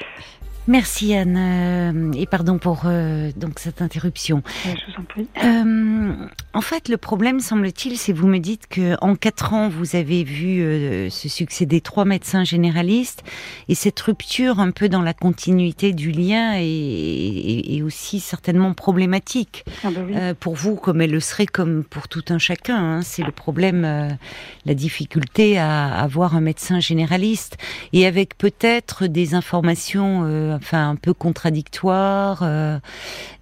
Merci 0.67 1.15
Anne 1.15 1.37
euh, 1.37 2.13
et 2.19 2.25
pardon 2.25 2.57
pour 2.57 2.85
euh, 2.87 3.31
donc 3.37 3.59
cette 3.59 3.83
interruption. 3.83 4.43
ouais, 4.65 4.75
je 4.75 4.93
vous 4.93 5.01
en 5.01 5.05
prie. 5.05 5.27
Euh, 5.45 6.27
en 6.55 6.61
fait, 6.63 6.89
le 6.89 6.97
problème, 6.97 7.41
semble-t-il, 7.41 7.99
c'est 7.99 8.15
vous 8.15 8.27
me 8.27 8.39
dites 8.39 8.67
que 8.69 8.97
en 9.03 9.15
quatre 9.15 9.53
ans, 9.53 9.69
vous 9.69 9.95
avez 9.95 10.25
vu 10.25 10.63
euh, 10.63 11.11
se 11.11 11.29
succéder 11.29 11.83
trois 11.83 12.07
médecins 12.07 12.45
généralistes 12.45 13.25
et 13.69 13.75
cette 13.75 14.01
rupture 14.01 14.59
un 14.59 14.71
peu 14.71 14.89
dans 14.89 15.03
la 15.03 15.13
continuité 15.13 15.93
du 15.93 16.11
lien 16.13 16.55
est, 16.55 16.65
est- 16.65 17.77
est 17.77 17.83
aussi 17.83 18.19
certainement 18.21 18.73
problématique 18.73 19.65
Ah 19.85 19.91
bah 19.91 20.01
oui. 20.07 20.15
pour 20.41 20.55
vous, 20.55 20.77
comme 20.77 21.03
elle 21.03 21.11
le 21.13 21.21
serait 21.21 21.45
comme 21.47 21.85
pour 21.85 22.09
tout 22.09 22.25
un 22.31 22.39
chacun. 22.39 22.77
hein. 22.99 23.03
C'est 23.03 23.23
le 23.23 23.33
problème, 23.33 24.17
la 24.65 24.75
difficulté 24.75 25.59
à 25.59 25.89
avoir 26.01 26.35
un 26.37 26.41
médecin 26.41 26.81
généraliste 26.81 27.59
et 27.93 28.07
avec 28.07 28.39
peut-être 28.39 29.07
des 29.07 29.35
informations, 29.35 30.54
enfin 30.57 30.91
un 30.91 30.97
peu 30.97 31.15
contradictoires, 31.15 32.41
euh, 32.43 32.79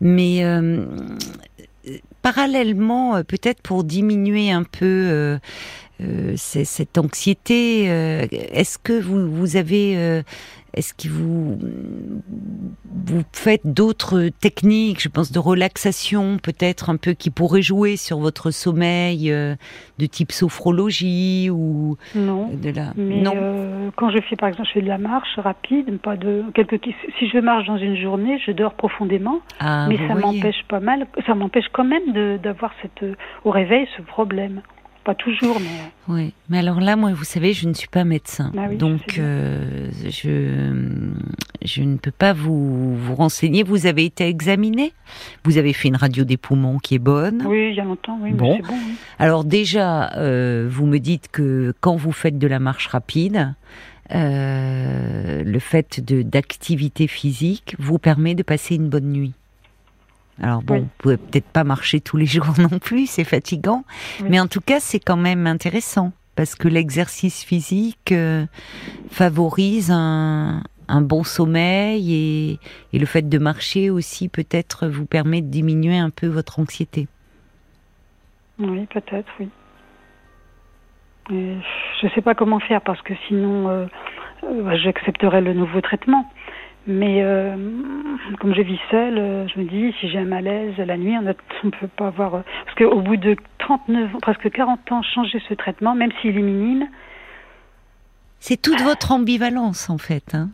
mais 0.00 0.44
euh, 0.44 0.86
parallèlement, 2.22 3.16
euh, 3.16 3.22
peut-être 3.22 3.62
pour 3.62 3.84
diminuer 3.84 4.50
un 4.50 4.64
peu. 4.64 5.38
cette 6.36 6.98
anxiété, 6.98 7.84
est-ce 7.84 8.76
que 8.76 9.00
vous, 9.00 9.30
vous 9.30 9.56
avez, 9.56 10.24
est-ce 10.74 10.94
que 10.94 11.08
vous, 11.08 11.58
vous 13.06 13.22
faites 13.32 13.60
d'autres 13.64 14.28
techniques, 14.40 15.02
je 15.02 15.08
pense 15.08 15.30
de 15.30 15.38
relaxation 15.38 16.38
peut-être 16.42 16.88
un 16.88 16.96
peu 16.96 17.12
qui 17.12 17.30
pourraient 17.30 17.62
jouer 17.62 17.96
sur 17.96 18.18
votre 18.18 18.50
sommeil, 18.50 19.30
euh, 19.30 19.54
de 19.98 20.06
type 20.06 20.32
sophrologie 20.32 21.50
ou 21.50 21.96
Non. 22.14 22.48
de 22.48 22.70
la 22.70 22.92
Mais 22.96 23.20
non 23.20 23.34
euh, 23.36 23.90
quand 23.96 24.10
je 24.10 24.18
fais 24.22 24.36
par 24.36 24.48
exemple 24.48 24.68
je 24.68 24.74
fais 24.74 24.82
de 24.82 24.88
la 24.88 24.98
marche 24.98 25.38
rapide, 25.38 25.98
pas 25.98 26.16
de 26.16 26.44
quelques 26.54 26.80
si 27.18 27.28
je 27.28 27.38
marche 27.38 27.66
dans 27.66 27.76
une 27.76 27.96
journée, 27.96 28.38
je 28.44 28.52
dors 28.52 28.74
profondément, 28.74 29.40
Ah, 29.60 29.86
mais 29.88 29.98
ça 30.08 30.14
m'empêche 30.14 30.62
pas 30.68 30.80
mal, 30.80 31.06
ça 31.26 31.34
m'empêche 31.34 31.66
quand 31.72 31.84
même 31.84 32.38
d'avoir 32.38 32.72
cette 32.80 33.02
euh, 33.02 33.14
au 33.44 33.50
réveil 33.50 33.86
ce 33.96 34.02
problème. 34.02 34.62
Pas 35.04 35.14
toujours, 35.16 35.58
mais 35.58 35.66
Oui, 36.08 36.32
mais 36.48 36.58
alors 36.58 36.80
là, 36.80 36.94
moi, 36.94 37.12
vous 37.12 37.24
savez, 37.24 37.52
je 37.52 37.68
ne 37.68 37.74
suis 37.74 37.88
pas 37.88 38.04
médecin, 38.04 38.52
Ah 38.56 38.66
oui, 38.70 38.76
donc 38.76 39.18
euh, 39.18 39.90
je 40.08 40.70
je 41.64 41.82
ne 41.82 41.96
peux 41.96 42.12
pas 42.12 42.32
vous 42.32 42.96
vous 42.96 43.14
renseigner. 43.16 43.64
Vous 43.64 43.86
avez 43.86 44.04
été 44.04 44.26
examiné, 44.28 44.92
vous 45.44 45.58
avez 45.58 45.72
fait 45.72 45.88
une 45.88 45.96
radio 45.96 46.22
des 46.24 46.36
poumons 46.36 46.78
qui 46.78 46.94
est 46.94 47.00
bonne? 47.00 47.42
oui, 47.46 47.70
il 47.70 47.74
y 47.74 47.80
a 47.80 47.84
longtemps, 47.84 48.16
oui, 48.22 48.32
Bon. 48.32 48.54
mais 48.56 48.62
bon. 48.62 48.74
oui. 48.74 48.94
Alors 49.18 49.44
déjà, 49.44 50.12
euh, 50.18 50.68
vous 50.70 50.86
me 50.86 50.98
dites 50.98 51.28
que 51.32 51.74
quand 51.80 51.96
vous 51.96 52.12
faites 52.12 52.38
de 52.38 52.46
la 52.46 52.60
marche 52.60 52.86
rapide, 52.86 53.54
euh, 54.14 55.42
le 55.44 55.58
fait 55.58 56.00
de 56.04 56.22
d'activité 56.22 57.06
physique 57.06 57.74
vous 57.78 57.98
permet 57.98 58.34
de 58.34 58.42
passer 58.42 58.76
une 58.76 58.88
bonne 58.88 59.10
nuit. 59.10 59.32
Alors 60.40 60.62
bon, 60.62 60.74
Oui. 60.74 60.80
vous 60.80 60.88
pouvez 60.98 61.16
peut-être 61.16 61.46
pas 61.48 61.64
marcher 61.64 62.00
tous 62.00 62.16
les 62.16 62.26
jours 62.34 62.54
non 62.58 62.78
plus, 62.78 63.06
c'est 63.06 63.24
fatigant, 63.24 63.84
Oui. 64.20 64.28
mais 64.30 64.40
en 64.40 64.46
tout 64.46 64.60
cas, 64.60 64.80
c'est 64.80 65.00
quand 65.00 65.16
même 65.16 65.46
intéressant 65.46 66.12
parce 66.34 66.54
que 66.54 66.68
l'exercice 66.68 67.44
physique 67.44 68.12
euh, 68.12 68.46
favorise 69.10 69.90
un, 69.90 70.62
un, 70.88 71.00
bon 71.02 71.24
sommeil 71.24 72.14
et, 72.14 72.58
et, 72.94 72.98
le 72.98 73.04
fait 73.04 73.28
de 73.28 73.38
marcher 73.38 73.90
aussi 73.90 74.28
peut-être 74.30 74.86
vous 74.88 75.04
permet 75.04 75.42
de 75.42 75.48
diminuer 75.48 75.98
un 75.98 76.08
peu 76.08 76.26
votre 76.26 76.58
anxiété. 76.58 77.06
Oui, 78.58 78.86
peut-être, 78.86 79.28
oui. 79.40 79.48
Et 81.30 81.56
je 82.00 82.06
ne 82.06 82.10
sais 82.12 82.22
pas 82.22 82.34
comment 82.34 82.60
faire 82.60 82.80
parce 82.80 83.00
que 83.02 83.14
sinon 83.28 83.68
euh, 83.68 83.86
euh, 84.44 84.76
j'accepterai 84.82 85.40
le 85.40 85.52
nouveau 85.54 85.80
traitement. 85.80 86.30
Mais 86.86 87.22
euh, 87.22 87.56
comme 88.40 88.54
je 88.54 88.62
vis 88.62 88.78
seule, 88.90 89.18
euh, 89.18 89.46
je 89.48 89.60
me 89.60 89.68
dis, 89.68 89.94
si 90.00 90.10
j'ai 90.10 90.18
un 90.18 90.24
malaise 90.24 90.76
la 90.78 90.96
nuit, 90.96 91.16
on 91.16 91.22
ne 91.22 91.32
peut 91.70 91.88
pas 91.96 92.08
avoir... 92.08 92.34
Euh, 92.34 92.40
parce 92.64 92.76
qu'au 92.76 93.00
bout 93.00 93.16
de 93.16 93.36
39, 93.58 94.10
presque 94.20 94.50
40 94.50 94.90
ans, 94.90 95.02
changer 95.02 95.40
ce 95.48 95.54
traitement, 95.54 95.94
même 95.94 96.10
s'il 96.20 96.36
est 96.36 96.42
minime... 96.42 96.88
C'est 98.40 98.60
toute 98.60 98.80
votre 98.80 99.12
ambivalence, 99.12 99.88
en 99.88 99.98
fait, 99.98 100.34
hein, 100.34 100.50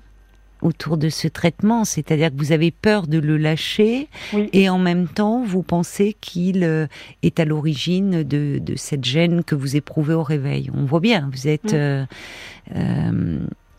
autour 0.60 0.98
de 0.98 1.08
ce 1.08 1.26
traitement. 1.26 1.86
C'est-à-dire 1.86 2.28
que 2.28 2.36
vous 2.36 2.52
avez 2.52 2.70
peur 2.70 3.06
de 3.06 3.18
le 3.18 3.38
lâcher, 3.38 4.08
oui. 4.34 4.50
et 4.52 4.68
en 4.68 4.78
même 4.78 5.08
temps, 5.08 5.42
vous 5.42 5.62
pensez 5.62 6.14
qu'il 6.20 6.88
est 7.22 7.40
à 7.40 7.46
l'origine 7.46 8.24
de, 8.24 8.58
de, 8.58 8.76
cette 8.76 9.06
gêne 9.06 9.42
que 9.42 9.54
vous 9.54 9.76
éprouvez 9.76 10.12
au 10.12 10.22
réveil. 10.22 10.70
On 10.74 10.84
voit 10.84 11.00
bien, 11.00 11.30
vous 11.32 11.48
êtes... 11.48 11.74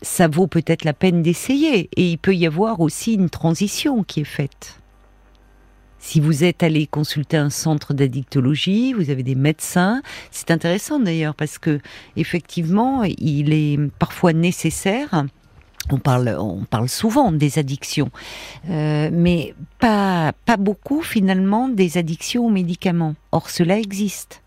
ça 0.02 0.28
vaut 0.28 0.46
peut-être 0.46 0.84
la 0.84 0.92
peine 0.92 1.22
d'essayer. 1.22 1.88
Et 1.96 2.10
il 2.10 2.18
peut 2.18 2.34
y 2.34 2.46
avoir 2.46 2.80
aussi 2.80 3.14
une 3.14 3.30
transition 3.30 4.02
qui 4.02 4.20
est 4.20 4.24
faite. 4.24 4.80
Si 6.00 6.18
vous 6.18 6.44
êtes 6.44 6.62
allé 6.62 6.86
consulter 6.86 7.36
un 7.36 7.50
centre 7.50 7.92
d'addictologie, 7.92 8.94
vous 8.94 9.10
avez 9.10 9.22
des 9.22 9.34
médecins, 9.34 10.00
c'est 10.30 10.50
intéressant 10.50 10.98
d'ailleurs 10.98 11.34
parce 11.34 11.58
que 11.58 11.78
effectivement, 12.16 13.04
il 13.04 13.52
est 13.52 13.78
parfois 13.98 14.32
nécessaire. 14.32 15.26
On 15.90 15.98
parle, 15.98 16.36
on 16.38 16.64
parle 16.64 16.88
souvent 16.88 17.32
des 17.32 17.58
addictions, 17.58 18.10
euh, 18.70 19.10
mais 19.12 19.54
pas, 19.78 20.32
pas 20.46 20.56
beaucoup 20.56 21.02
finalement 21.02 21.68
des 21.68 21.98
addictions 21.98 22.46
aux 22.46 22.50
médicaments. 22.50 23.14
Or, 23.32 23.50
cela 23.50 23.78
existe. 23.78 24.42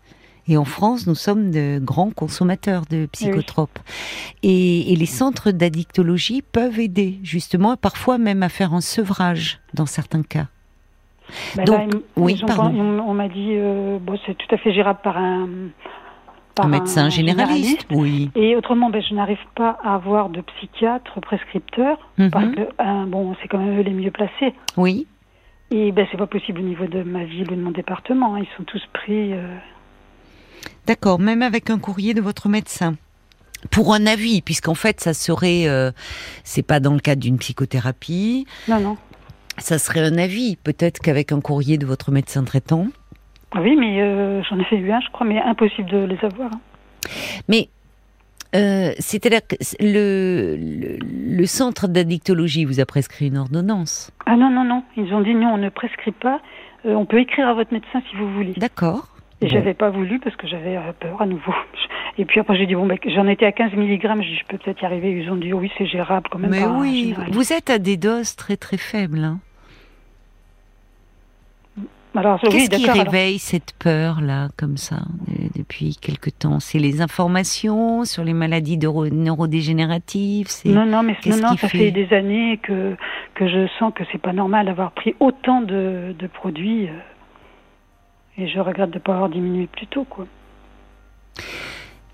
Et 0.46 0.56
en 0.56 0.64
France, 0.64 1.06
nous 1.06 1.14
sommes 1.14 1.50
de 1.50 1.78
grands 1.82 2.10
consommateurs 2.10 2.82
de 2.90 3.06
psychotropes. 3.06 3.78
Oui. 4.42 4.50
Et, 4.50 4.92
et, 4.92 4.96
les 4.96 5.06
centres 5.06 5.50
d'addictologie 5.50 6.42
peuvent 6.42 6.78
aider, 6.78 7.18
justement, 7.22 7.76
parfois 7.76 8.18
même 8.18 8.42
à 8.42 8.50
faire 8.50 8.74
un 8.74 8.82
sevrage 8.82 9.60
dans 9.72 9.86
certains 9.86 10.22
cas. 10.22 10.46
Ben 11.56 11.64
Donc, 11.64 11.94
là, 11.94 11.98
oui, 12.16 12.42
pardon. 12.46 12.78
On, 12.78 13.10
on 13.10 13.14
m'a 13.14 13.28
dit, 13.28 13.52
euh, 13.52 13.98
bon, 13.98 14.18
c'est 14.26 14.36
tout 14.36 14.54
à 14.54 14.58
fait 14.58 14.72
gérable 14.72 15.00
par 15.02 15.16
un. 15.16 15.48
Par 16.54 16.66
un 16.66 16.68
médecin 16.68 17.06
un 17.06 17.08
généraliste, 17.08 17.86
généraliste, 17.88 17.88
oui. 17.90 18.30
Et 18.36 18.54
autrement, 18.54 18.88
ben, 18.88 19.02
je 19.02 19.12
n'arrive 19.14 19.44
pas 19.56 19.76
à 19.82 19.94
avoir 19.96 20.28
de 20.28 20.40
psychiatre 20.40 21.20
prescripteur, 21.20 21.98
mm 22.18 22.26
-hmm. 22.26 22.30
parce 22.30 22.50
que, 22.54 22.60
euh, 22.60 23.06
bon, 23.06 23.34
c'est 23.40 23.48
quand 23.48 23.58
même 23.58 23.78
eux 23.78 23.82
les 23.82 23.90
mieux 23.92 24.12
placés. 24.12 24.54
Oui. 24.76 25.06
Et 25.70 25.90
ben, 25.90 26.06
c'est 26.10 26.18
pas 26.18 26.28
possible 26.28 26.60
au 26.60 26.64
niveau 26.64 26.86
de 26.86 27.02
ma 27.02 27.24
ville 27.24 27.50
ou 27.50 27.56
de 27.56 27.62
mon 27.62 27.72
département. 27.72 28.36
Ils 28.36 28.46
sont 28.56 28.64
tous 28.64 28.84
pris. 28.92 29.32
Euh... 29.32 29.56
D'accord, 30.86 31.18
même 31.18 31.42
avec 31.42 31.70
un 31.70 31.78
courrier 31.78 32.14
de 32.14 32.20
votre 32.20 32.48
médecin 32.48 32.96
pour 33.70 33.94
un 33.94 34.06
avis, 34.06 34.42
puisqu'en 34.42 34.74
fait, 34.74 35.00
ça 35.00 35.14
serait, 35.14 35.66
euh, 35.66 35.90
c'est 36.42 36.62
pas 36.66 36.80
dans 36.80 36.92
le 36.92 37.00
cadre 37.00 37.22
d'une 37.22 37.38
psychothérapie. 37.38 38.46
Non, 38.68 38.78
non. 38.80 38.96
Ça 39.58 39.78
serait 39.78 40.00
un 40.00 40.18
avis, 40.18 40.56
peut-être 40.56 41.00
qu'avec 41.00 41.32
un 41.32 41.40
courrier 41.40 41.78
de 41.78 41.86
votre 41.86 42.10
médecin 42.10 42.44
traitant. 42.44 42.88
Oui, 43.56 43.76
mais 43.78 44.02
euh, 44.02 44.42
j'en 44.42 44.58
ai 44.58 44.64
fait 44.64 44.76
eu 44.76 44.90
un, 44.92 45.00
je 45.00 45.10
crois, 45.12 45.26
mais 45.26 45.40
impossible 45.40 45.88
de 45.88 46.04
les 46.04 46.18
avoir. 46.22 46.50
Hein. 46.52 46.60
Mais 47.48 47.68
euh, 48.54 48.92
c'est-à-dire 48.98 49.40
que 49.46 49.56
le, 49.80 50.56
le, 50.56 50.98
le 51.36 51.46
centre 51.46 51.88
d'addictologie 51.88 52.64
vous 52.64 52.80
a 52.80 52.86
prescrit 52.86 53.28
une 53.28 53.38
ordonnance 53.38 54.10
Ah 54.26 54.36
non, 54.36 54.50
non, 54.50 54.64
non. 54.64 54.82
Ils 54.96 55.12
ont 55.14 55.20
dit 55.20 55.34
non, 55.34 55.54
on 55.54 55.58
ne 55.58 55.70
prescrit 55.70 56.12
pas. 56.12 56.40
Euh, 56.84 56.94
on 56.94 57.06
peut 57.06 57.20
écrire 57.20 57.48
à 57.48 57.54
votre 57.54 57.72
médecin 57.72 58.02
si 58.10 58.16
vous 58.16 58.32
voulez. 58.34 58.52
D'accord. 58.56 59.08
Et 59.44 59.48
bon. 59.48 59.54
j'avais 59.54 59.74
pas 59.74 59.90
voulu 59.90 60.18
parce 60.18 60.36
que 60.36 60.46
j'avais 60.46 60.78
peur 61.00 61.20
à 61.20 61.26
nouveau. 61.26 61.54
Et 62.18 62.24
puis 62.24 62.40
après 62.40 62.56
j'ai 62.56 62.66
dit 62.66 62.74
bon 62.74 62.86
ben, 62.86 62.98
j'en 63.14 63.26
étais 63.26 63.46
à 63.46 63.52
15 63.52 63.72
mg, 63.72 64.00
je 64.00 64.44
peux 64.48 64.58
peut-être 64.58 64.82
y 64.82 64.84
arriver. 64.84 65.10
Ils 65.12 65.30
ont 65.30 65.36
dit 65.36 65.52
oui 65.52 65.70
c'est 65.76 65.86
gérable 65.86 66.28
quand 66.30 66.38
même. 66.38 66.50
Mais 66.50 66.64
oui, 66.64 67.14
vous 67.32 67.52
êtes 67.52 67.70
à 67.70 67.78
des 67.78 67.96
doses 67.96 68.36
très 68.36 68.56
très 68.56 68.76
faibles. 68.76 69.24
Hein. 69.24 69.38
Alors, 72.16 72.40
Qu'est-ce 72.40 72.54
oui, 72.54 72.68
qui 72.68 72.90
réveille 72.90 73.28
alors... 73.30 73.40
cette 73.40 73.72
peur 73.72 74.20
là 74.20 74.48
comme 74.56 74.76
ça 74.76 74.98
depuis 75.56 75.96
quelque 76.00 76.30
temps? 76.30 76.60
C'est 76.60 76.78
les 76.78 77.00
informations 77.00 78.04
sur 78.04 78.22
les 78.22 78.34
maladies 78.34 78.78
neurodégénératives. 78.78 80.46
Non 80.64 80.86
non 80.86 81.02
mais 81.02 81.16
non, 81.26 81.36
non 81.38 81.56
ça 81.56 81.68
fait... 81.68 81.78
fait 81.78 81.90
des 81.90 82.14
années 82.14 82.58
que 82.58 82.96
que 83.34 83.48
je 83.48 83.66
sens 83.80 83.92
que 83.92 84.04
c'est 84.12 84.20
pas 84.20 84.32
normal 84.32 84.66
d'avoir 84.66 84.92
pris 84.92 85.16
autant 85.18 85.60
de, 85.60 86.14
de 86.16 86.26
produits. 86.28 86.88
Et 88.36 88.48
je 88.48 88.58
regrette 88.60 88.90
de 88.90 88.96
ne 88.96 89.00
pas 89.00 89.14
avoir 89.14 89.28
diminué 89.28 89.66
plus 89.66 89.86
tôt, 89.86 90.04
quoi. 90.04 90.26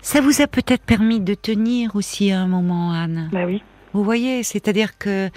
Ça 0.01 0.21
vous 0.21 0.41
a 0.41 0.47
peut-être 0.47 0.83
permis 0.83 1.19
de 1.19 1.33
tenir 1.33 1.95
aussi 1.95 2.31
à 2.31 2.39
un 2.39 2.47
moment, 2.47 2.91
Anne. 2.91 3.29
Bah 3.31 3.45
oui. 3.45 3.63
Vous 3.93 4.03
voyez, 4.03 4.41
c'est-à-dire 4.43 4.97
que 4.97 5.29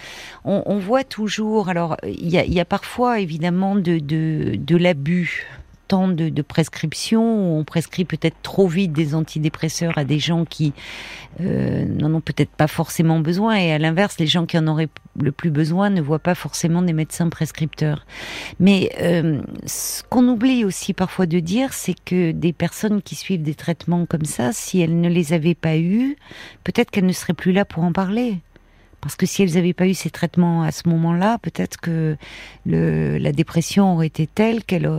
on, 0.45 0.63
on, 0.67 0.79
voit 0.79 1.05
toujours. 1.05 1.69
Alors, 1.69 1.97
il 2.05 2.29
y 2.29 2.39
a, 2.39 2.45
y 2.45 2.61
a, 2.61 2.65
parfois 2.65 3.19
évidemment 3.19 3.75
de, 3.75 3.99
de, 3.99 4.55
de 4.57 4.77
l'abus 4.77 5.47
tant 5.89 6.09
de, 6.09 6.29
de 6.29 6.43
prescriptions, 6.43 7.59
on 7.59 7.65
prescrit 7.65 8.05
peut-être 8.05 8.37
trop 8.43 8.67
vite 8.67 8.93
des 8.93 9.15
antidépresseurs 9.15 9.97
à 9.97 10.05
des 10.05 10.19
gens 10.19 10.45
qui 10.45 10.73
euh, 11.41 11.85
n'en 11.85 12.15
ont 12.15 12.21
peut-être 12.21 12.51
pas 12.51 12.67
forcément 12.67 13.21
besoin, 13.21 13.57
et 13.57 13.73
à 13.73 13.79
l'inverse, 13.79 14.19
les 14.19 14.27
gens 14.27 14.47
qui 14.47 14.59
en 14.59 14.67
auraient 14.67 14.89
le 15.21 15.33
plus 15.33 15.51
besoin 15.51 15.91
ne 15.91 16.01
voient 16.01 16.19
pas 16.19 16.35
forcément 16.35 16.83
des 16.83 16.93
médecins 16.93 17.29
prescripteurs. 17.29 18.07
Mais 18.61 18.91
euh, 19.01 19.41
ce 19.67 20.03
qu'on 20.05 20.27
oublie 20.29 20.65
aussi 20.65 20.93
parfois 20.93 21.27
de 21.27 21.41
dire, 21.41 21.73
c'est 21.73 21.97
que 22.05 22.33
des 22.33 22.53
personnes 22.53 23.03
qui 23.03 23.15
suivent 23.15 23.43
des 23.43 23.55
traitements 23.55 24.07
comme 24.07 24.25
ça, 24.25 24.53
si 24.53 24.81
elles 24.81 25.01
ne 25.01 25.09
les 25.09 25.33
avaient 25.33 25.55
pas 25.55 25.77
eus, 25.77 26.17
peut-être 26.65 26.91
qu'elles 26.91 27.07
ne 27.07 27.13
seraient 27.13 27.35
plus 27.35 27.53
là 27.53 27.65
pour 27.65 27.85
en 27.85 27.93
parler. 27.93 28.39
Parce 29.05 29.17
que 29.17 29.27
si 29.27 29.43
elles 29.43 29.53
n'avaient 29.53 29.75
pas 29.75 29.87
eu 29.87 29.93
ces 29.93 30.09
traitements 30.09 30.63
à 30.63 30.73
ce 30.73 30.89
moment-là, 30.89 31.37
peut-être 31.39 31.79
que 31.79 32.17
la 32.65 33.33
dépression 33.33 33.93
aurait 33.93 34.07
été 34.07 34.27
telle 34.27 34.65
qu'elles 34.65 34.91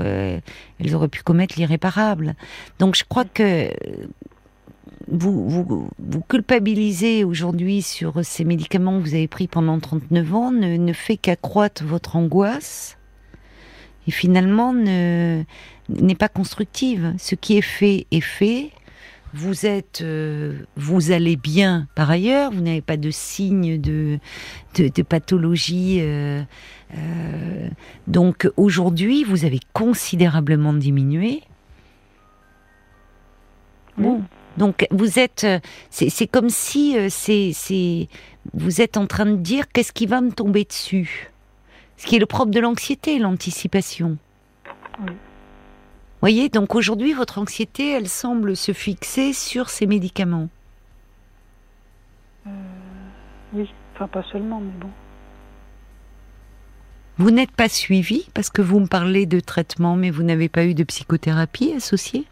elles 0.80 0.96
auraient 0.96 1.08
pu 1.08 1.24
commettre 1.24 1.56
l'irréparable. 1.58 2.36
Donc 2.78 2.96
je 2.96 3.04
crois 3.04 3.26
que 3.26 3.72
vous, 5.08 5.90
vous, 5.98 6.22
culpabilisez 6.30 7.24
aujourd'hui 7.24 7.82
sur 7.82 8.24
ces 8.24 8.44
médicaments 8.44 9.00
que 9.00 9.04
vous 9.04 9.16
avez 9.16 9.28
pris 9.28 9.48
pendant 9.48 9.80
39 9.80 10.36
ans 10.36 10.52
ne 10.52 10.94
fait 10.94 11.18
qu'accroître 11.18 11.84
votre 11.84 12.16
angoisse 12.16 12.98
et 14.08 14.12
finalement 14.12 14.72
n'est 14.72 15.46
pas 16.18 16.30
constructive. 16.30 17.16
Ce 17.18 17.34
qui 17.34 17.58
est 17.58 17.62
fait 17.62 18.06
est 18.12 18.22
fait 18.22 18.70
vous 19.36 19.66
êtes, 19.66 20.02
euh, 20.02 20.60
vous 20.78 21.12
allez 21.12 21.36
bien 21.36 21.88
par 21.94 22.10
ailleurs, 22.10 22.52
vous 22.52 22.62
n'avez 22.62 22.82
pas 22.82 22.96
de 22.96 23.12
signes 23.12 23.80
de, 23.80 24.18
de, 24.76 24.88
de 24.88 25.02
pathologie. 25.02 25.98
Euh, 26.00 26.42
euh, 26.98 27.70
donc 28.08 28.50
aujourd'hui, 28.56 29.26
vous 29.26 29.44
avez 29.44 29.60
considérablement 29.74 30.74
diminué. 30.74 31.42
Bon. 33.98 34.24
Donc 34.56 34.88
vous 34.90 35.20
êtes, 35.20 35.46
c'est 35.90 36.28
comme 36.28 36.50
si 36.50 36.96
c'est, 37.10 38.08
vous 38.54 38.82
êtes 38.82 38.96
en 38.96 39.06
train 39.06 39.26
de 39.26 39.36
dire 39.36 39.68
qu'est-ce 39.68 39.92
qui 39.92 40.06
va 40.06 40.22
me 40.22 40.32
tomber 40.32 40.64
dessus. 40.64 41.30
Ce 41.98 42.06
qui 42.06 42.16
est 42.16 42.20
le 42.20 42.26
propre 42.26 42.52
de 42.52 42.62
l'anxiété, 42.62 43.20
l'anticipation. 43.20 44.18
Oui 45.06 45.12
voyez, 46.26 46.50
donc 46.50 46.74
aujourd'hui, 46.74 47.14
votre 47.14 47.38
anxiété, 47.38 47.92
elle 47.92 48.10
semble 48.10 48.56
se 48.56 48.72
fixer 48.72 49.32
sur 49.32 49.70
ces 49.70 49.86
médicaments. 49.86 50.50
Euh, 52.48 52.50
oui, 53.54 53.70
enfin 53.94 54.08
pas 54.08 54.24
seulement, 54.32 54.60
mais 54.60 54.72
bon. 54.80 54.90
Vous 57.18 57.30
n'êtes 57.30 57.52
pas 57.52 57.70
suivi 57.70 58.28
parce 58.34 58.50
que 58.50 58.64
vous 58.64 58.80
me 58.80 58.88
parlez 58.88 59.28
de 59.28 59.40
traitement, 59.40 59.96
mais 59.96 60.10
vous 60.10 60.24
n'avez 60.24 60.50
pas 60.50 60.66
eu 60.66 60.74
de 60.74 60.84
psychothérapie 60.84 61.74
associée? 61.74 62.26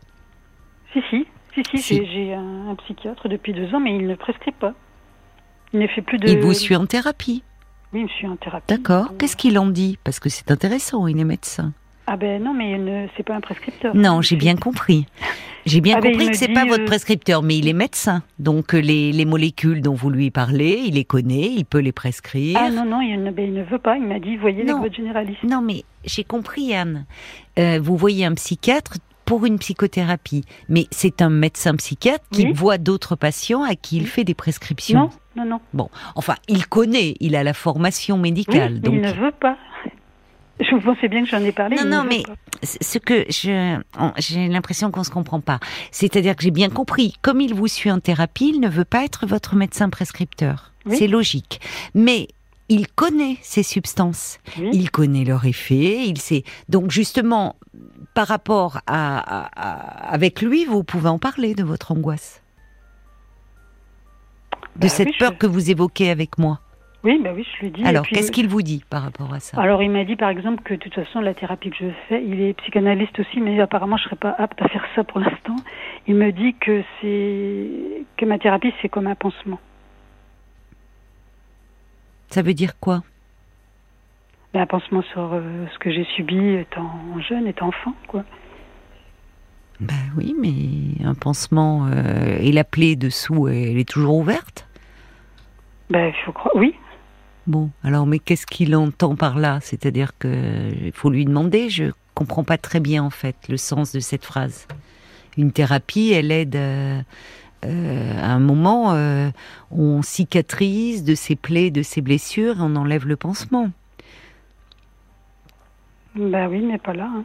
Si, 0.92 1.00
si, 1.12 1.28
si, 1.54 1.62
si, 1.70 1.78
si. 1.78 2.06
j'ai 2.08 2.34
un, 2.34 2.70
un, 2.70 2.76
psychiatre 2.76 3.30
depuis 3.30 3.54
deux 3.54 3.72
ans, 3.76 3.80
mais 3.80 3.96
il 3.96 4.08
ne 4.08 4.16
prescrit 4.16 4.54
pas. 4.54 4.74
Il 5.72 5.80
ne 5.80 5.88
fait 5.88 6.02
plus 6.02 6.18
de. 6.18 6.28
Il 6.30 6.40
vous 6.40 6.56
suit 6.56 6.76
en 6.76 6.88
thérapie 6.88 7.44
Oui, 7.94 8.00
il 8.00 8.04
me 8.06 8.10
suit 8.10 8.28
en 8.28 8.38
thérapie. 8.38 8.66
D'accord. 8.70 9.16
Qu'est-ce 9.20 9.36
qu'il 9.38 9.60
en 9.60 9.68
dit? 9.68 10.00
Parce 10.04 10.20
que 10.20 10.30
c'est 10.30 10.50
intéressant, 10.50 11.06
il 11.06 11.20
est 11.20 11.26
médecin. 11.26 11.74
Ah 12.06 12.18
ben 12.18 12.44
non, 12.44 12.54
mais 12.54 12.78
ne... 12.78 13.08
c'est 13.16 13.24
pas 13.24 13.36
un 13.36 13.42
prescripteur. 13.42 13.96
Non, 13.96 14.22
j'ai 14.22 14.36
bien 14.36 14.56
compris. 14.56 15.06
J'ai 15.66 15.80
bien 15.80 15.96
ah 15.98 16.02
compris 16.02 16.26
ben 16.26 16.32
que 16.32 16.38
c'est 16.38 16.52
pas 16.52 16.64
euh... 16.64 16.70
votre 16.70 16.86
prescripteur, 16.86 17.42
mais 17.42 17.58
il 17.58 17.68
est 17.70 17.74
médecin. 17.74 18.24
Donc 18.40 18.74
les, 18.74 19.14
les, 19.14 19.26
molécules 19.26 19.82
dont 19.82 19.94
vous 19.94 20.10
lui 20.10 20.30
parlez, 20.30 20.82
il 20.86 20.96
les 20.96 21.06
connaît, 21.06 21.50
il 21.56 21.66
peut 21.66 21.80
les 21.80 21.94
prescrire. 21.94 22.58
Ah 22.62 22.70
non, 22.70 22.86
non, 22.86 23.00
il 23.00 23.24
ne, 23.24 23.32
ben, 23.32 23.46
il 23.46 23.54
ne 23.54 23.64
veut 23.64 23.80
pas. 23.80 23.96
Il 23.96 24.06
m'a 24.06 24.20
dit, 24.20 24.36
voyez 24.36 24.66
non. 24.66 24.82
votre 24.82 24.96
généraliste. 24.96 25.44
Non, 25.44 25.62
mais 25.62 25.86
j'ai 26.04 26.26
compris, 26.26 26.74
Anne. 26.74 27.06
Euh, 27.58 27.80
vous 27.82 27.96
voyez 27.96 28.26
un 28.26 28.34
psychiatre 28.34 28.98
pour 29.26 29.46
une 29.46 29.58
psychothérapie. 29.58 30.44
Mais 30.70 30.88
c'est 30.92 31.22
un 31.22 31.30
médecin 31.30 31.76
psychiatre 31.76 32.26
qui 32.32 32.46
Oui. 32.46 32.54
voit 32.54 32.78
d'autres 32.78 33.16
patients 33.16 33.64
à 33.64 33.76
qui 33.76 33.98
il 33.98 34.08
fait 34.08 34.24
des 34.24 34.34
prescriptions. 34.34 35.10
Non, 35.36 35.44
non, 35.44 35.46
non. 35.46 35.62
Bon, 35.74 35.90
enfin, 36.16 36.36
il 36.48 36.68
connaît, 36.68 37.16
il 37.20 37.36
a 37.36 37.44
la 37.44 37.54
formation 37.54 38.18
médicale. 38.18 38.82
donc 38.82 38.94
il 38.94 39.02
ne 39.02 39.12
veut 39.14 39.32
pas. 39.32 39.58
Je 40.60 40.76
pensais 40.84 41.08
bien 41.08 41.24
que 41.24 41.30
j'en 41.30 41.44
ai 41.44 41.52
parlé. 41.52 41.76
Non, 41.78 41.86
non, 41.86 42.04
mais 42.04 42.24
ce 42.64 42.98
que 43.00 43.26
je, 43.30 43.80
j'ai 44.20 44.48
l'impression 44.48 44.92
qu'on 44.92 45.04
se 45.04 45.10
comprend 45.10 45.42
pas. 45.42 45.60
C'est-à-dire 45.92 46.36
que 46.36 46.44
j'ai 46.44 46.52
bien 46.52 46.70
compris. 46.70 47.18
Comme 47.22 47.42
il 47.42 47.54
vous 47.54 47.68
suit 47.68 47.92
en 47.92 48.00
thérapie, 48.00 48.52
il 48.54 48.60
ne 48.62 48.70
veut 48.70 48.86
pas 48.86 49.04
être 49.04 49.26
votre 49.26 49.56
médecin 49.56 49.90
prescripteur. 49.90 50.72
Oui. 50.86 50.96
C'est 50.98 51.08
logique. 51.08 51.60
Mais 51.96 52.28
il 52.70 52.88
connaît 52.88 53.38
ces 53.42 53.64
substances. 53.64 54.40
Oui. 54.60 54.70
Il 54.74 54.92
connaît 54.92 55.24
leur 55.26 55.46
effet. 55.46 56.06
Il 56.08 56.20
sait. 56.20 56.44
Donc 56.70 56.92
justement, 56.92 57.56
par 58.14 58.28
rapport 58.28 58.78
à, 58.86 59.18
à- 59.18 59.50
à- 59.56 60.14
avec 60.14 60.42
lui, 60.42 60.66
vous 60.66 60.84
pouvez 60.84 61.10
en 61.10 61.18
parler 61.20 61.56
de 61.56 61.64
votre 61.64 61.92
angoisse, 61.92 62.42
de 64.76 64.82
Bah 64.82 64.90
cette 64.90 65.08
oui, 65.08 65.14
je- 65.20 65.26
peur 65.26 65.38
que 65.38 65.48
vous 65.48 65.72
évoquez 65.72 66.10
avec 66.10 66.38
moi. 66.38 66.60
Oui, 67.04 67.20
bah 67.22 67.32
oui, 67.36 67.46
je 67.60 67.66
lui 67.66 67.82
et 67.82 67.86
Alors, 67.86 68.08
qu'est-ce 68.08 68.32
qu'il 68.32 68.48
vous 68.48 68.62
dit 68.62 68.84
par 68.90 69.02
rapport 69.02 69.34
à 69.34 69.42
ça? 69.42 69.60
Alors, 69.62 69.84
il 69.84 69.92
m'a 69.92 70.06
dit, 70.06 70.16
par 70.16 70.30
exemple, 70.30 70.64
que 70.64 70.74
de 70.74 70.80
toute 70.80 70.94
façon, 70.94 71.20
la 71.20 71.34
thérapie 71.34 71.70
que 71.70 71.76
je 71.78 71.90
fais, 72.08 72.24
il 72.24 72.40
est 72.40 72.54
psychanalyste 72.54 73.20
aussi, 73.20 73.42
mais 73.42 73.60
apparemment, 73.60 73.98
je 73.98 74.06
serais 74.06 74.16
pas 74.16 74.34
apte 74.38 74.62
à 74.62 74.70
faire 74.70 74.86
ça 74.96 75.04
pour 75.04 75.20
l'instant. 75.20 75.58
Il 76.08 76.16
me 76.16 76.32
dit 76.32 76.56
que 76.62 76.82
c'est 77.02 78.06
que 78.16 78.26
ma 78.26 78.40
thérapie, 78.40 78.74
c'est 78.82 78.88
comme 78.88 79.08
un 79.08 79.16
pansement. 79.16 79.60
Ça 82.30 82.42
veut 82.42 82.54
dire 82.54 82.80
quoi? 82.80 83.04
Ben, 84.54 84.62
un 84.62 84.66
pansement 84.66 85.02
sur 85.02 85.34
euh, 85.34 85.66
ce 85.74 85.80
que 85.80 85.92
j'ai 85.92 86.06
subi 86.16 86.56
étant 86.56 86.90
jeune, 87.28 87.48
étant 87.48 87.68
enfant, 87.68 87.94
quoi. 88.08 88.24
Ben 89.82 89.94
oui, 90.16 90.34
mais 90.40 91.06
un 91.06 91.16
pansement 91.16 91.88
euh, 91.88 92.38
et 92.40 92.54
la 92.54 92.64
plaie 92.64 92.96
dessous, 92.96 93.50
elle 93.50 93.78
est 93.78 93.90
toujours 93.90 94.16
ouverte? 94.16 94.70
Ben, 95.90 96.08
il 96.08 96.24
faut 96.24 96.32
croire. 96.32 96.56
Oui. 96.56 96.76
Bon, 97.46 97.70
alors, 97.84 98.06
mais 98.06 98.20
qu'est-ce 98.20 98.46
qu'il 98.46 98.76
entend 98.76 99.16
par 99.16 99.38
là? 99.38 99.60
C'est-à-dire 99.62 100.18
que 100.18 100.72
il 100.86 100.92
faut 100.94 101.10
lui 101.10 101.26
demander. 101.26 101.70
Je 101.70 101.92
comprends 102.14 102.44
pas 102.44 102.58
très 102.58 102.80
bien 102.80 103.04
en 103.04 103.10
fait 103.10 103.36
le 103.50 103.58
sens 103.58 103.92
de 103.92 104.00
cette 104.00 104.24
phrase. 104.24 104.68
Une 105.38 105.52
thérapie, 105.52 106.12
elle 106.12 106.32
aide. 106.32 106.56
euh, 106.56 107.02
euh, 107.66 108.22
à 108.22 108.32
un 108.32 108.40
moment, 108.40 108.92
euh, 108.94 109.30
on 109.72 110.02
cicatrise 110.02 111.04
de 111.04 111.16
ses 111.16 111.36
plaies, 111.38 111.72
de 111.72 111.82
ses 111.82 112.02
blessures, 112.02 112.58
et 112.58 112.62
on 112.62 112.76
enlève 112.76 113.08
le 113.08 113.16
pansement. 113.16 113.70
Ben 116.16 116.48
oui, 116.50 116.60
mais 116.62 116.78
pas 116.78 116.94
là. 116.94 117.10
hein. 117.14 117.24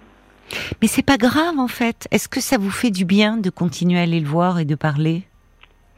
Mais 0.81 0.89
c'est 0.89 1.03
pas 1.03 1.19
grave 1.19 1.59
en 1.59 1.69
fait. 1.69 2.09
Est-ce 2.11 2.29
que 2.29 2.41
ça 2.41 2.57
vous 2.57 2.71
fait 2.71 2.91
du 2.91 3.05
bien 3.05 3.37
de 3.37 3.51
continuer 3.51 3.99
à 3.99 4.03
aller 4.03 4.21
le 4.21 4.29
voir 4.29 4.59
et 4.59 4.65
de 4.65 4.75
parler? 4.75 5.25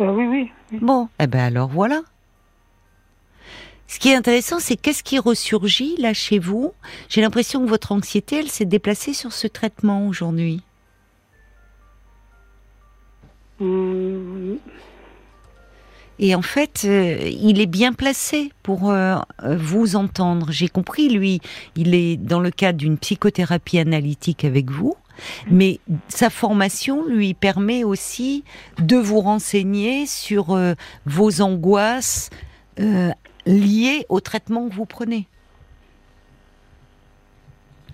Euh, 0.00 0.10
oui, 0.12 0.26
oui. 0.26 0.50
oui. 0.72 0.78
Bon, 0.82 1.08
eh 1.20 1.26
ben 1.26 1.40
alors 1.40 1.68
voilà. 1.68 2.00
Ce 3.90 3.98
qui 3.98 4.10
est 4.10 4.14
intéressant, 4.14 4.60
c'est 4.60 4.76
qu'est-ce 4.76 5.02
qui 5.02 5.18
ressurgit 5.18 5.96
là 5.98 6.14
chez 6.14 6.38
vous? 6.38 6.72
J'ai 7.08 7.22
l'impression 7.22 7.64
que 7.64 7.68
votre 7.68 7.90
anxiété, 7.90 8.36
elle 8.36 8.48
s'est 8.48 8.64
déplacée 8.64 9.12
sur 9.14 9.32
ce 9.32 9.48
traitement 9.48 10.06
aujourd'hui. 10.06 10.62
Hum, 13.60 14.58
Et 16.20 16.36
en 16.36 16.40
fait, 16.42 16.82
euh, 16.84 17.18
il 17.20 17.60
est 17.60 17.66
bien 17.66 17.92
placé 17.92 18.52
pour 18.62 18.92
euh, 18.92 19.16
euh, 19.42 19.56
vous 19.56 19.96
entendre. 19.96 20.52
J'ai 20.52 20.68
compris, 20.68 21.08
lui, 21.08 21.40
il 21.74 21.92
est 21.92 22.16
dans 22.16 22.38
le 22.38 22.52
cadre 22.52 22.78
d'une 22.78 22.96
psychothérapie 22.96 23.80
analytique 23.80 24.44
avec 24.44 24.70
vous, 24.70 24.94
mais 25.50 25.80
sa 26.06 26.30
formation 26.30 27.04
lui 27.06 27.34
permet 27.34 27.82
aussi 27.82 28.44
de 28.78 28.96
vous 28.96 29.20
renseigner 29.20 30.06
sur 30.06 30.52
euh, 30.52 30.74
vos 31.06 31.40
angoisses 31.40 32.30
liées 33.50 34.06
au 34.08 34.20
traitement 34.20 34.68
que 34.68 34.74
vous 34.74 34.86
prenez. 34.86 35.26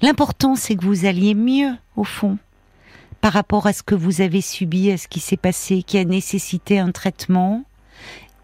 L'important, 0.03 0.57
c'est 0.57 0.77
que 0.77 0.85
vous 0.85 1.07
alliez 1.07 1.35
mieux, 1.35 1.75
au 1.97 2.05
fond, 2.05 2.39
par 3.21 3.33
rapport 3.33 3.67
à 3.67 3.73
ce 3.73 3.83
que 3.83 3.95
vous 3.95 4.21
avez 4.21 4.41
subi, 4.43 4.91
à 4.91 4.99
ce 4.99 5.09
qui 5.09 5.21
s'est 5.21 5.37
passé, 5.37 5.83
qui 5.83 5.99
a 5.99 6.05
nécessité 6.05 6.79
un 6.79 6.93
traitement 6.93 7.65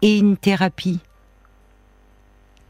et 0.01 0.17
une 0.17 0.35
thérapie. 0.35 0.99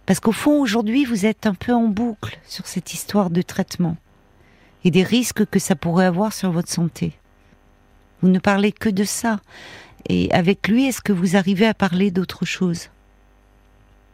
Parce 0.06 0.19
qu'au 0.19 0.34
fond, 0.34 0.60
aujourd'hui, 0.62 1.06
vous 1.06 1.25
êtes 1.25 1.45
un 1.45 1.53
peu 1.53 1.73
en 1.73 1.88
boucle 1.88 2.38
sur 2.45 2.67
cette 2.67 2.93
histoire 2.93 3.29
de 3.29 3.41
traitement 3.41 3.95
et 4.84 4.91
des 4.91 5.03
risques 5.03 5.45
que 5.45 5.60
ça 5.60 5.75
pourrait 5.75 6.06
avoir 6.06 6.34
sur 6.34 6.51
votre 6.51 6.69
santé. 6.69 7.13
Vous 8.21 8.27
ne 8.27 8.39
parlez 8.39 8.73
que 8.73 8.89
de 8.89 9.06
ça. 9.06 9.39
Et 10.10 10.29
avec 10.34 10.67
lui, 10.67 10.86
est-ce 10.88 11.01
que 11.01 11.13
vous 11.13 11.38
arrivez 11.38 11.65
à 11.65 11.73
parler 11.73 12.12
d'autre 12.12 12.43
chose? 12.43 12.89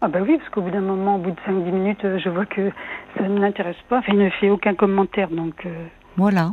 Ah 0.02 0.08
ben 0.08 0.24
oui, 0.24 0.38
parce 0.38 0.50
qu'au 0.50 0.62
bout 0.62 0.72
d'un 0.72 0.80
moment, 0.82 1.16
au 1.16 1.20
bout 1.20 1.32
de 1.32 1.40
5-10 1.46 1.72
minutes, 1.72 2.06
euh, 2.06 2.20
je 2.20 2.30
vois 2.30 2.46
que 2.46 2.72
ça 3.18 3.24
ne 3.28 3.40
l'intéresse 3.40 3.76
pas. 3.90 4.00
Enfin, 4.00 4.14
il 4.14 4.20
ne 4.20 4.30
fait 4.30 4.50
aucun 4.50 4.74
commentaire, 4.76 5.30
donc, 5.30 5.66
euh, 5.66 5.86
Voilà. 6.16 6.52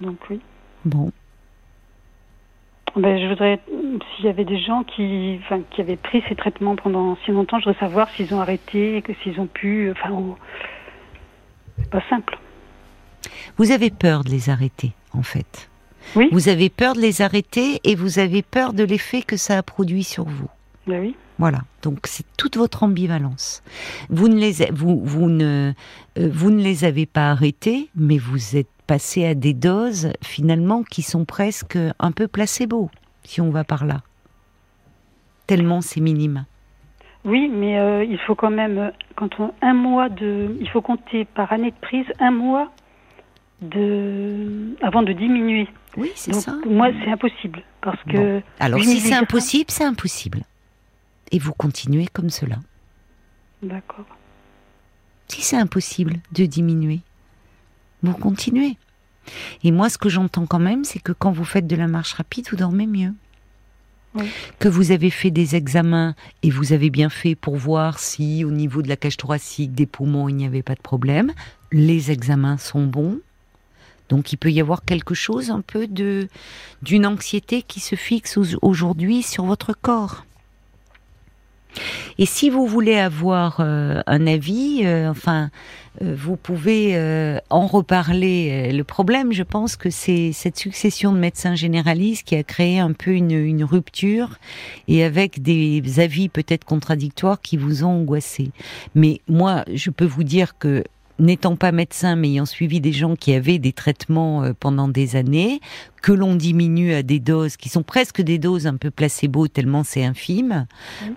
donc 0.00 0.16
oui. 0.30 0.40
Bon. 0.84 1.10
Ben, 2.94 3.18
je 3.18 3.26
voudrais, 3.26 3.58
s'il 4.16 4.26
y 4.26 4.28
avait 4.28 4.44
des 4.44 4.58
gens 4.58 4.84
qui, 4.84 5.40
enfin, 5.44 5.60
qui 5.70 5.80
avaient 5.80 5.96
pris 5.96 6.22
ces 6.28 6.34
traitements 6.34 6.76
pendant 6.76 7.16
si 7.24 7.30
longtemps, 7.30 7.58
je 7.58 7.64
voudrais 7.64 7.80
savoir 7.80 8.10
s'ils 8.10 8.34
ont 8.34 8.40
arrêté, 8.40 9.00
que 9.00 9.14
s'ils 9.22 9.40
ont 9.40 9.46
pu, 9.46 9.90
enfin, 9.92 10.10
ou- 10.10 10.36
c'est 11.78 11.88
pas 11.88 12.02
simple. 12.10 12.38
Vous 13.56 13.70
avez 13.70 13.88
peur 13.90 14.24
de 14.24 14.28
les 14.30 14.50
arrêter, 14.50 14.92
en 15.14 15.22
fait. 15.22 15.70
Oui. 16.16 16.28
Vous 16.32 16.50
avez 16.50 16.68
peur 16.68 16.92
de 16.94 17.00
les 17.00 17.22
arrêter 17.22 17.80
et 17.84 17.94
vous 17.94 18.18
avez 18.18 18.42
peur 18.42 18.74
de 18.74 18.84
l'effet 18.84 19.22
que 19.22 19.38
ça 19.38 19.56
a 19.56 19.62
produit 19.62 20.02
sur 20.04 20.24
vous. 20.24 20.48
Ben 20.86 21.00
oui. 21.00 21.16
Voilà, 21.38 21.60
donc 21.82 22.00
c'est 22.04 22.26
toute 22.36 22.56
votre 22.56 22.82
ambivalence. 22.82 23.62
Vous 24.10 24.28
ne 24.28 24.36
les, 24.36 24.70
vous, 24.70 25.00
vous 25.02 25.28
ne, 25.28 25.72
euh, 26.18 26.28
vous 26.30 26.50
ne 26.50 26.62
les 26.62 26.84
avez 26.84 27.06
pas 27.06 27.30
arrêtés, 27.30 27.88
mais 27.96 28.18
vous 28.18 28.56
êtes 28.56 28.68
passé 28.86 29.24
à 29.24 29.34
des 29.34 29.54
doses 29.54 30.12
finalement 30.22 30.82
qui 30.82 31.02
sont 31.02 31.24
presque 31.24 31.78
un 31.98 32.12
peu 32.12 32.28
placebo, 32.28 32.90
si 33.24 33.40
on 33.40 33.50
va 33.50 33.64
par 33.64 33.86
là. 33.86 34.02
Tellement 35.46 35.80
c'est 35.80 36.00
minime. 36.00 36.44
Oui, 37.24 37.48
mais 37.48 37.78
euh, 37.78 38.04
il 38.04 38.18
faut 38.18 38.34
quand 38.34 38.50
même, 38.50 38.92
quand 39.16 39.30
on, 39.38 39.52
un 39.62 39.74
mois 39.74 40.08
de, 40.08 40.56
il 40.60 40.68
faut 40.68 40.82
compter 40.82 41.24
par 41.24 41.52
année 41.52 41.70
de 41.70 41.76
prise 41.80 42.06
un 42.18 42.32
mois 42.32 42.72
de, 43.60 44.76
avant 44.82 45.02
de 45.02 45.12
diminuer. 45.12 45.68
Oui, 45.96 46.10
c'est 46.14 46.34
ça. 46.34 46.54
moi, 46.66 46.88
c'est 47.04 47.10
impossible 47.10 47.62
parce 47.80 48.02
que. 48.04 48.16
Bon. 48.16 48.42
Alors 48.58 48.78
huit 48.80 48.86
si 48.86 49.00
c'est 49.00 49.14
impossible, 49.14 49.70
c'est 49.70 49.84
impossible. 49.84 50.42
Et 51.32 51.38
vous 51.38 51.52
continuez 51.52 52.06
comme 52.12 52.30
cela. 52.30 52.58
D'accord. 53.62 54.06
Si 55.28 55.42
c'est 55.42 55.56
impossible 55.56 56.16
de 56.32 56.44
diminuer, 56.46 57.00
vous 58.02 58.12
continuez. 58.12 58.76
Et 59.64 59.70
moi, 59.70 59.88
ce 59.88 59.98
que 59.98 60.08
j'entends 60.08 60.46
quand 60.46 60.58
même, 60.58 60.84
c'est 60.84 60.98
que 60.98 61.12
quand 61.12 61.32
vous 61.32 61.44
faites 61.44 61.66
de 61.66 61.76
la 61.76 61.86
marche 61.86 62.12
rapide, 62.14 62.48
vous 62.50 62.56
dormez 62.56 62.86
mieux. 62.86 63.14
Oui. 64.14 64.28
Que 64.58 64.68
vous 64.68 64.90
avez 64.90 65.08
fait 65.08 65.30
des 65.30 65.56
examens 65.56 66.14
et 66.42 66.50
vous 66.50 66.74
avez 66.74 66.90
bien 66.90 67.08
fait 67.08 67.34
pour 67.34 67.56
voir 67.56 67.98
si 67.98 68.44
au 68.44 68.50
niveau 68.50 68.82
de 68.82 68.88
la 68.88 68.96
cage 68.96 69.16
thoracique, 69.16 69.72
des 69.74 69.86
poumons, 69.86 70.28
il 70.28 70.34
n'y 70.36 70.44
avait 70.44 70.62
pas 70.62 70.74
de 70.74 70.82
problème. 70.82 71.32
Les 71.70 72.10
examens 72.10 72.58
sont 72.58 72.84
bons. 72.86 73.20
Donc 74.10 74.30
il 74.32 74.36
peut 74.36 74.50
y 74.52 74.60
avoir 74.60 74.84
quelque 74.84 75.14
chose 75.14 75.50
un 75.50 75.62
peu 75.62 75.86
de 75.86 76.28
d'une 76.82 77.06
anxiété 77.06 77.62
qui 77.62 77.80
se 77.80 77.94
fixe 77.96 78.36
au- 78.36 78.58
aujourd'hui 78.60 79.22
sur 79.22 79.46
votre 79.46 79.72
corps. 79.72 80.26
Et 82.18 82.26
si 82.26 82.50
vous 82.50 82.66
voulez 82.66 82.96
avoir 82.96 83.58
euh, 83.60 84.00
un 84.06 84.26
avis, 84.26 84.82
euh, 84.84 85.10
enfin, 85.10 85.50
euh, 86.02 86.14
vous 86.16 86.36
pouvez 86.36 86.96
en 87.50 87.66
reparler. 87.66 88.72
Le 88.72 88.84
problème, 88.84 89.32
je 89.32 89.42
pense 89.42 89.76
que 89.76 89.90
c'est 89.90 90.32
cette 90.32 90.58
succession 90.58 91.12
de 91.12 91.18
médecins 91.18 91.54
généralistes 91.54 92.26
qui 92.26 92.36
a 92.36 92.42
créé 92.42 92.78
un 92.78 92.92
peu 92.92 93.10
une, 93.10 93.32
une 93.32 93.64
rupture 93.64 94.38
et 94.88 95.04
avec 95.04 95.42
des 95.42 96.00
avis 96.00 96.28
peut-être 96.28 96.64
contradictoires 96.64 97.40
qui 97.40 97.56
vous 97.56 97.84
ont 97.84 98.00
angoissé. 98.00 98.50
Mais 98.94 99.20
moi, 99.28 99.64
je 99.72 99.90
peux 99.90 100.04
vous 100.04 100.24
dire 100.24 100.58
que 100.58 100.84
n'étant 101.22 101.56
pas 101.56 101.72
médecin, 101.72 102.16
mais 102.16 102.28
ayant 102.28 102.44
suivi 102.46 102.80
des 102.80 102.92
gens 102.92 103.16
qui 103.16 103.32
avaient 103.32 103.58
des 103.58 103.72
traitements 103.72 104.42
euh, 104.42 104.52
pendant 104.58 104.88
des 104.88 105.16
années, 105.16 105.60
que 106.02 106.12
l'on 106.12 106.34
diminue 106.34 106.92
à 106.92 107.02
des 107.02 107.20
doses 107.20 107.56
qui 107.56 107.68
sont 107.70 107.82
presque 107.82 108.20
des 108.20 108.38
doses 108.38 108.66
un 108.66 108.76
peu 108.76 108.90
placebo 108.90 109.48
tellement 109.48 109.84
c'est 109.84 110.04
infime, 110.04 110.66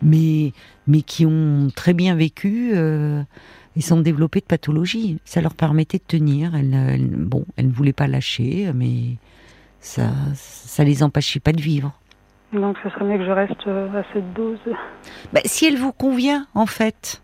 mais 0.02 0.54
mais 0.88 1.02
qui 1.02 1.26
ont 1.26 1.70
très 1.76 1.94
bien 1.94 2.16
vécu 2.16 2.72
euh, 2.76 3.24
et 3.76 3.82
sans 3.82 3.98
développer 3.98 4.40
de 4.40 4.46
pathologie. 4.46 5.18
Ça 5.26 5.42
leur 5.42 5.56
permettait 5.56 5.98
de 5.98 6.04
tenir. 6.08 6.56
Elles, 6.56 6.74
elles- 6.74 7.08
bon, 7.10 7.44
elles 7.58 7.68
ne 7.68 7.74
voulaient 7.74 7.92
pas 7.92 8.08
lâcher, 8.08 8.72
mais 8.74 9.18
ça 9.80 10.12
ça 10.36 10.84
les 10.84 11.04
empêchait 11.04 11.40
pas 11.40 11.52
de 11.52 11.62
vivre. 11.62 11.92
Donc 12.54 12.78
ce 12.84 12.90
serait 12.92 13.06
mieux 13.06 13.18
que 13.18 13.26
je 13.26 13.32
reste 13.32 13.68
euh, 13.68 14.00
à 14.00 14.04
cette 14.14 14.34
dose. 14.34 14.60
Bah, 15.34 15.42
si 15.46 15.66
elle 15.66 15.78
vous 15.78 15.92
convient, 15.92 16.46
en 16.54 16.68
fait, 16.68 17.22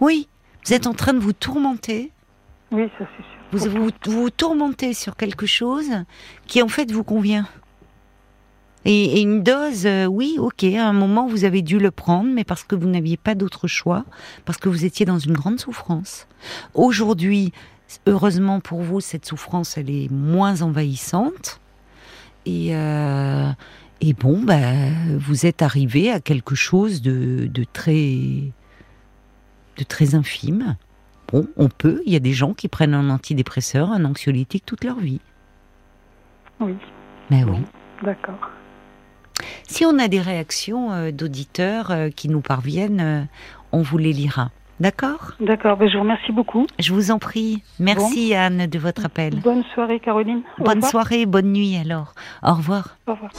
oui. 0.00 0.28
Vous 0.64 0.72
êtes 0.72 0.86
en 0.86 0.94
train 0.94 1.12
de 1.12 1.18
vous 1.18 1.32
tourmenter 1.32 2.10
Oui, 2.72 2.84
ça 2.98 3.06
c'est 3.16 3.60
sûr. 3.60 3.70
Vous, 3.70 3.90
vous 4.06 4.22
vous 4.22 4.30
tourmentez 4.30 4.94
sur 4.94 5.16
quelque 5.16 5.46
chose 5.46 5.90
qui 6.46 6.62
en 6.62 6.68
fait 6.68 6.90
vous 6.90 7.04
convient. 7.04 7.46
Et, 8.86 9.18
et 9.18 9.20
une 9.22 9.42
dose, 9.42 9.86
euh, 9.86 10.06
oui, 10.06 10.36
ok, 10.38 10.64
à 10.64 10.86
un 10.86 10.92
moment 10.92 11.26
vous 11.26 11.44
avez 11.44 11.62
dû 11.62 11.78
le 11.78 11.90
prendre, 11.90 12.30
mais 12.30 12.44
parce 12.44 12.64
que 12.64 12.74
vous 12.74 12.88
n'aviez 12.88 13.16
pas 13.16 13.34
d'autre 13.34 13.66
choix, 13.66 14.04
parce 14.44 14.58
que 14.58 14.68
vous 14.68 14.84
étiez 14.84 15.06
dans 15.06 15.18
une 15.18 15.32
grande 15.32 15.58
souffrance. 15.58 16.26
Aujourd'hui, 16.74 17.52
heureusement 18.06 18.60
pour 18.60 18.82
vous, 18.82 19.00
cette 19.00 19.24
souffrance, 19.24 19.78
elle 19.78 19.90
est 19.90 20.10
moins 20.10 20.62
envahissante. 20.62 21.60
Et, 22.46 22.76
euh, 22.76 23.50
et 24.00 24.12
bon, 24.12 24.42
bah, 24.42 24.60
vous 25.18 25.46
êtes 25.46 25.62
arrivé 25.62 26.10
à 26.10 26.20
quelque 26.20 26.54
chose 26.54 27.00
de, 27.00 27.46
de 27.46 27.64
très, 27.72 28.52
de 29.76 29.84
très 29.84 30.14
infime. 30.14 30.76
Bon, 31.32 31.46
on 31.56 31.68
peut. 31.68 32.02
Il 32.06 32.12
y 32.12 32.16
a 32.16 32.20
des 32.20 32.32
gens 32.32 32.54
qui 32.54 32.68
prennent 32.68 32.94
un 32.94 33.10
antidépresseur, 33.10 33.90
un 33.90 34.04
anxiolytique 34.04 34.64
toute 34.66 34.84
leur 34.84 34.98
vie. 34.98 35.20
Oui. 36.60 36.74
Mais 37.30 37.44
oui. 37.44 37.58
D'accord. 38.02 38.50
Si 39.66 39.84
on 39.84 39.98
a 39.98 40.08
des 40.08 40.20
réactions 40.20 40.92
euh, 40.92 41.10
d'auditeurs 41.10 41.90
euh, 41.90 42.10
qui 42.10 42.28
nous 42.28 42.40
parviennent, 42.40 43.00
euh, 43.00 43.22
on 43.72 43.82
vous 43.82 43.98
les 43.98 44.12
lira. 44.12 44.50
D'accord? 44.80 45.32
D'accord, 45.40 45.76
ben, 45.76 45.88
je 45.88 45.94
vous 45.94 46.02
remercie 46.02 46.32
beaucoup. 46.32 46.66
Je 46.78 46.92
vous 46.92 47.10
en 47.10 47.18
prie. 47.18 47.62
Merci 47.78 48.34
Anne 48.34 48.66
de 48.66 48.78
votre 48.78 49.04
appel. 49.04 49.36
Bonne 49.40 49.62
soirée 49.72 50.00
Caroline. 50.00 50.42
Au 50.58 50.64
Bonne 50.64 50.74
revoir. 50.76 50.90
soirée, 50.90 51.26
bonne 51.26 51.52
nuit 51.52 51.76
alors. 51.76 52.12
Au 52.42 52.54
revoir. 52.54 52.96
Au 53.06 53.12
revoir. 53.12 53.30